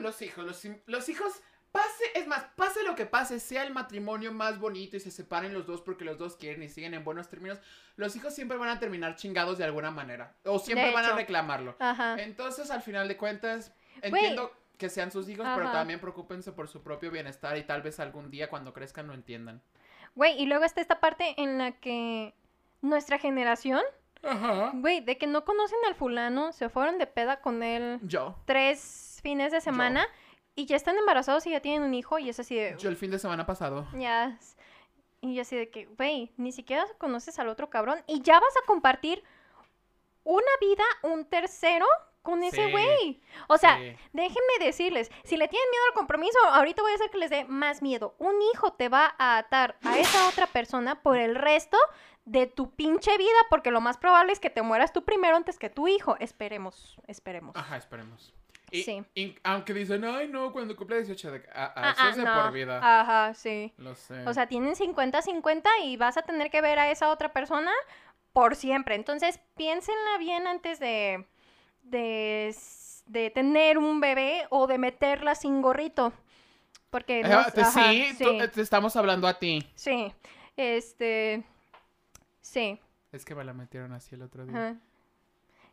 [0.02, 1.42] los hijos, los hijos,
[1.76, 5.54] pase, es más, pase lo que pase, sea el matrimonio más bonito y se separen
[5.54, 7.60] los dos porque los dos quieren y siguen en buenos términos,
[7.98, 10.36] los hijos siempre van a terminar chingados de alguna manera.
[10.46, 11.76] O siempre van a reclamarlo.
[11.80, 12.16] Ajá.
[12.20, 16.82] Entonces, al final de cuentas, entiendo que sean sus hijos, pero también preocúpense por su
[16.82, 19.62] propio bienestar y tal vez algún día cuando crezcan lo entiendan.
[20.16, 22.34] Güey, y luego está esta parte en la que
[22.82, 23.82] nuestra generación.
[24.74, 28.36] Güey, de que no conocen al fulano, se fueron de peda con él Yo.
[28.46, 30.08] tres fines de semana
[30.56, 32.76] y ya están embarazados y ya tienen un hijo y es así de...
[32.80, 33.88] Yo el fin de semana pasado.
[33.98, 34.38] Ya.
[35.22, 38.56] Y yo así de que, güey, ni siquiera conoces al otro cabrón y ya vas
[38.62, 39.24] a compartir
[40.24, 41.86] una vida, un tercero
[42.22, 43.22] con ese güey.
[43.48, 43.96] O sea, sí.
[44.14, 47.46] déjenme decirles, si le tienen miedo al compromiso, ahorita voy a hacer que les dé
[47.46, 48.16] más miedo.
[48.18, 51.78] Un hijo te va a atar a esa otra persona por el resto
[52.26, 55.60] de tu pinche vida, porque lo más probable es que te mueras tú primero antes
[55.60, 56.18] que tu hijo.
[56.20, 57.56] Esperemos, esperemos.
[57.56, 58.34] Ajá, esperemos.
[58.78, 59.04] Y, Sí.
[59.16, 61.38] y aunque dicen, ay, no, cuando cumple 18, de...
[61.54, 62.34] ah, ah, Ah, eso es de no.
[62.44, 62.80] por vida.
[63.02, 63.74] Ajá, sí.
[63.78, 64.26] Lo sé.
[64.28, 67.72] O sea, tienen 50-50 y vas a tener que ver a esa otra persona
[68.34, 68.96] por siempre.
[68.96, 71.26] Entonces, piénsenla bien antes de,
[71.84, 72.56] de,
[73.06, 76.12] de tener un bebé o de meterla sin gorrito.
[76.90, 79.66] Porque Ajá, ajá, sí, eh, te estamos hablando a ti.
[79.76, 80.14] sí,
[80.56, 81.44] este,
[82.42, 82.80] sí,
[83.12, 84.56] Es que me la metieron así el otro día.
[84.70, 84.76] ajá,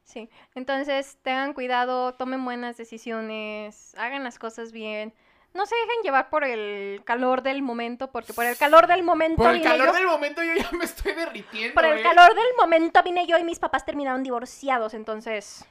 [0.04, 0.28] sí.
[0.54, 5.12] Entonces, tengan cuidado, tomen buenas decisiones, hagan las cosas bien.
[5.54, 9.42] No se dejen llevar por el calor del momento, porque por el calor del momento
[9.42, 9.92] Por el calor yo.
[9.92, 11.74] del momento yo ya me estoy derritiendo.
[11.74, 12.02] Por el ¿eh?
[12.02, 15.64] calor del momento vine yo y mis papás terminaron divorciados, entonces.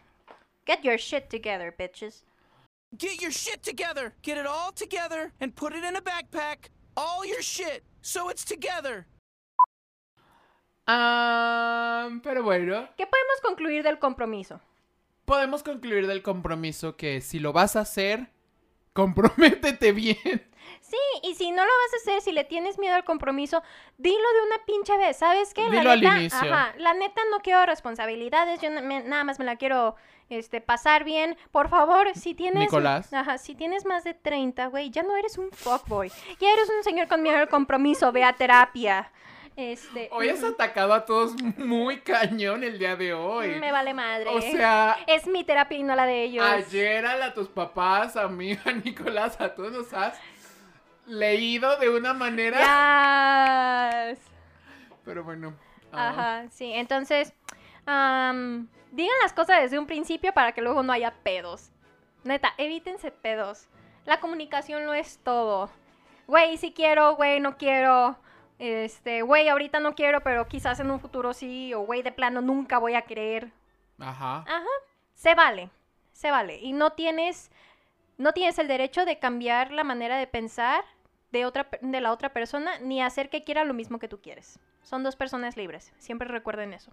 [0.67, 2.23] Get your shit together, bitches.
[2.95, 4.13] Get your shit together.
[4.21, 6.69] Get it all together and put it in a backpack.
[6.95, 7.83] All your shit.
[8.01, 9.07] So it's together.
[12.23, 14.59] Pero bueno, ¿Qué podemos concluir del compromiso?
[15.25, 18.27] podemos concluir del compromiso que si lo vas a hacer,
[18.93, 20.17] comprométete bien.
[20.81, 23.63] Sí, y si no lo vas a hacer, si le tienes miedo al compromiso,
[23.97, 25.69] dilo de una pinche vez, ¿sabes qué?
[25.69, 26.53] Dilo al neta, inicio.
[26.53, 29.95] Ajá, la neta no quiero responsabilidades, yo me- nada más me la quiero
[30.29, 31.37] este, pasar bien.
[31.51, 32.59] Por favor, si tienes...
[32.63, 33.13] Nicolás.
[33.13, 36.11] Ajá, si tienes más de 30, güey, ya no eres un fuckboy.
[36.39, 39.11] Ya eres un señor con miedo al compromiso, ve a terapia.
[39.55, 40.07] Este...
[40.11, 43.49] Hoy has atacado a todos muy cañón el día de hoy.
[43.59, 44.29] Me vale madre.
[44.29, 46.45] O sea, Es mi terapia y no la de ellos.
[46.45, 50.17] ayer a, la- tus papás, a mí, a Nicolás, a todos nos has
[51.05, 52.57] leído de una manera.
[54.11, 54.19] Yes.
[55.03, 55.53] Pero bueno.
[55.91, 56.71] ah, Ajá, sí.
[56.73, 57.33] Entonces,
[57.85, 61.71] digan las cosas desde un principio para que luego no haya pedos.
[62.23, 63.67] Neta, evítense pedos.
[64.05, 65.69] La comunicación no es todo.
[66.27, 68.15] Güey, sí quiero, güey, no quiero.
[68.61, 71.73] Este, güey, ahorita no quiero, pero quizás en un futuro sí.
[71.73, 73.51] O güey, de plano nunca voy a querer.
[73.97, 74.45] Ajá.
[74.47, 74.67] Ajá,
[75.15, 75.71] se vale,
[76.11, 76.59] se vale.
[76.59, 77.49] Y no tienes,
[78.19, 80.85] no tienes el derecho de cambiar la manera de pensar
[81.31, 84.59] de, otra, de la otra persona, ni hacer que quiera lo mismo que tú quieres.
[84.83, 86.91] Son dos personas libres, siempre recuerden eso.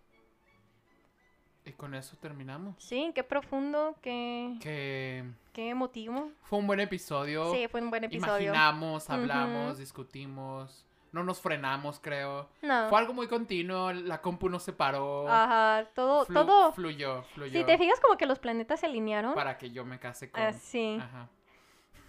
[1.67, 2.77] Y con eso terminamos.
[2.83, 6.31] Sí, qué profundo, qué, Que qué emotivo.
[6.45, 7.53] fue un buen episodio.
[7.53, 8.55] Sí, fue un buen episodio.
[8.55, 10.88] Imaginamos, hablamos, discutimos.
[11.13, 12.49] No nos frenamos, creo.
[12.63, 12.89] No.
[12.89, 13.93] Fue algo muy continuo.
[13.93, 15.29] La compu no se paró.
[15.29, 16.73] Ajá, todo, Flu- todo.
[16.73, 17.59] Fluyó, fluyó.
[17.59, 19.35] Si te fijas como que los planetas se alinearon.
[19.35, 20.43] Para que yo me case con.
[20.43, 20.99] Ah, sí.
[21.01, 21.29] Ajá.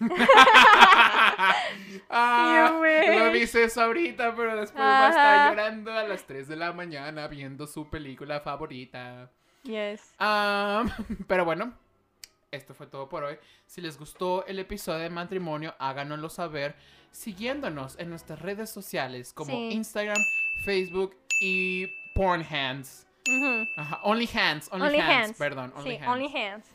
[2.10, 2.80] ah,
[3.18, 5.50] no dice eso ahorita, pero después va a estar Ajá.
[5.50, 9.30] llorando a las 3 de la mañana viendo su película favorita.
[9.62, 10.14] Yes.
[10.18, 10.84] Ah,
[11.26, 11.72] pero bueno,
[12.50, 13.38] esto fue todo por hoy.
[13.66, 16.74] Si les gustó el episodio de matrimonio, háganoslo saber
[17.10, 19.70] siguiéndonos en nuestras redes sociales como Sí.
[19.72, 20.18] Instagram,
[20.64, 23.06] Facebook y Pornhands.
[23.28, 23.66] Ujú.
[23.76, 25.38] Ajá, OnlyHands, Only OnlyHands, hands.
[25.38, 26.08] perdón, Sí, OnlyHands.
[26.08, 26.66] only hands.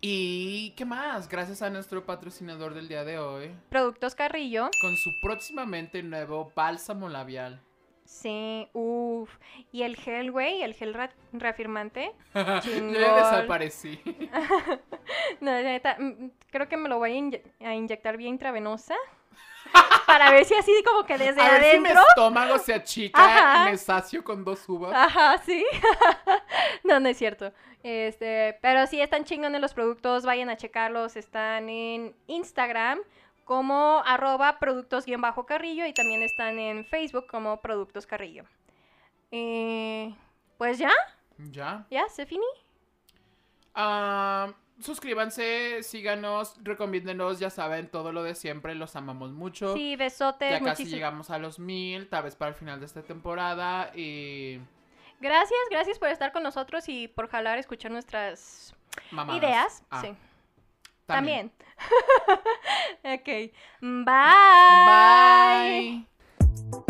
[0.00, 4.68] Y qué más, gracias a nuestro patrocinador del día de hoy, Productos Carrillo.
[4.80, 7.60] con su próximamente nuevo bálsamo labial.
[8.04, 9.30] Sí, uff.
[9.72, 10.94] Y el gel, güey, el gel
[11.32, 12.12] reafirmante.
[12.34, 13.98] Yo desaparecí.
[15.40, 18.94] No, neta, mm, creo que me lo voy a, inye- a inyectar vía intravenosa.
[20.06, 23.68] Para ver si así como que desde a ver si mi estómago se achica Ajá.
[23.68, 24.92] y me sacio con dos uvas.
[24.94, 25.64] Ajá, sí.
[26.84, 27.52] no, no es cierto.
[27.82, 31.16] Este, pero sí están chingones los productos, vayan a checarlos.
[31.16, 33.00] Están en Instagram
[33.44, 38.44] como arroba productos-carrillo y también están en Facebook como productos carrillo.
[39.30, 40.14] Eh,
[40.56, 40.92] pues ya,
[41.50, 41.84] Ya.
[41.90, 42.46] ya, se finí.
[43.74, 49.74] Ah, suscríbanse, síganos, recomiéndenos, ya saben, todo lo de siempre, los amamos mucho.
[49.74, 53.02] Sí, besotes, ya casi llegamos a los mil, tal vez para el final de esta
[53.02, 53.90] temporada.
[53.94, 54.60] Y.
[55.20, 58.74] Gracias, gracias por estar con nosotros y por jalar, escuchar nuestras
[59.10, 59.42] Mamadas.
[59.42, 59.82] ideas.
[59.90, 60.14] Ah, sí,
[61.06, 61.52] también.
[63.02, 63.04] también.
[63.20, 63.28] ok.
[63.80, 64.04] Bye.
[66.70, 66.84] Bye.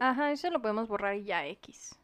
[0.00, 1.94] Ajá, eso lo podemos borrar y ya X.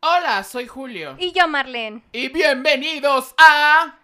[0.00, 1.16] Hola, soy Julio.
[1.18, 2.02] Y yo, Marlene.
[2.12, 3.98] Y bienvenidos a.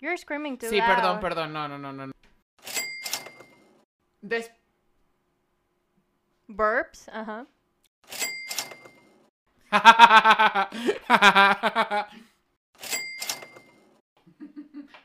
[0.00, 0.86] You're screaming too Sí, loud.
[0.86, 2.06] perdón, perdón, no, no, no, no.
[2.08, 2.12] no.
[4.22, 4.50] Des-
[6.48, 7.46] Burps, ajá.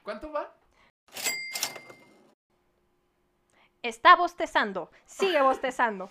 [0.03, 0.53] ¿Cuánto va?
[3.83, 4.91] Está bostezando.
[5.05, 6.09] Sigue bostezando.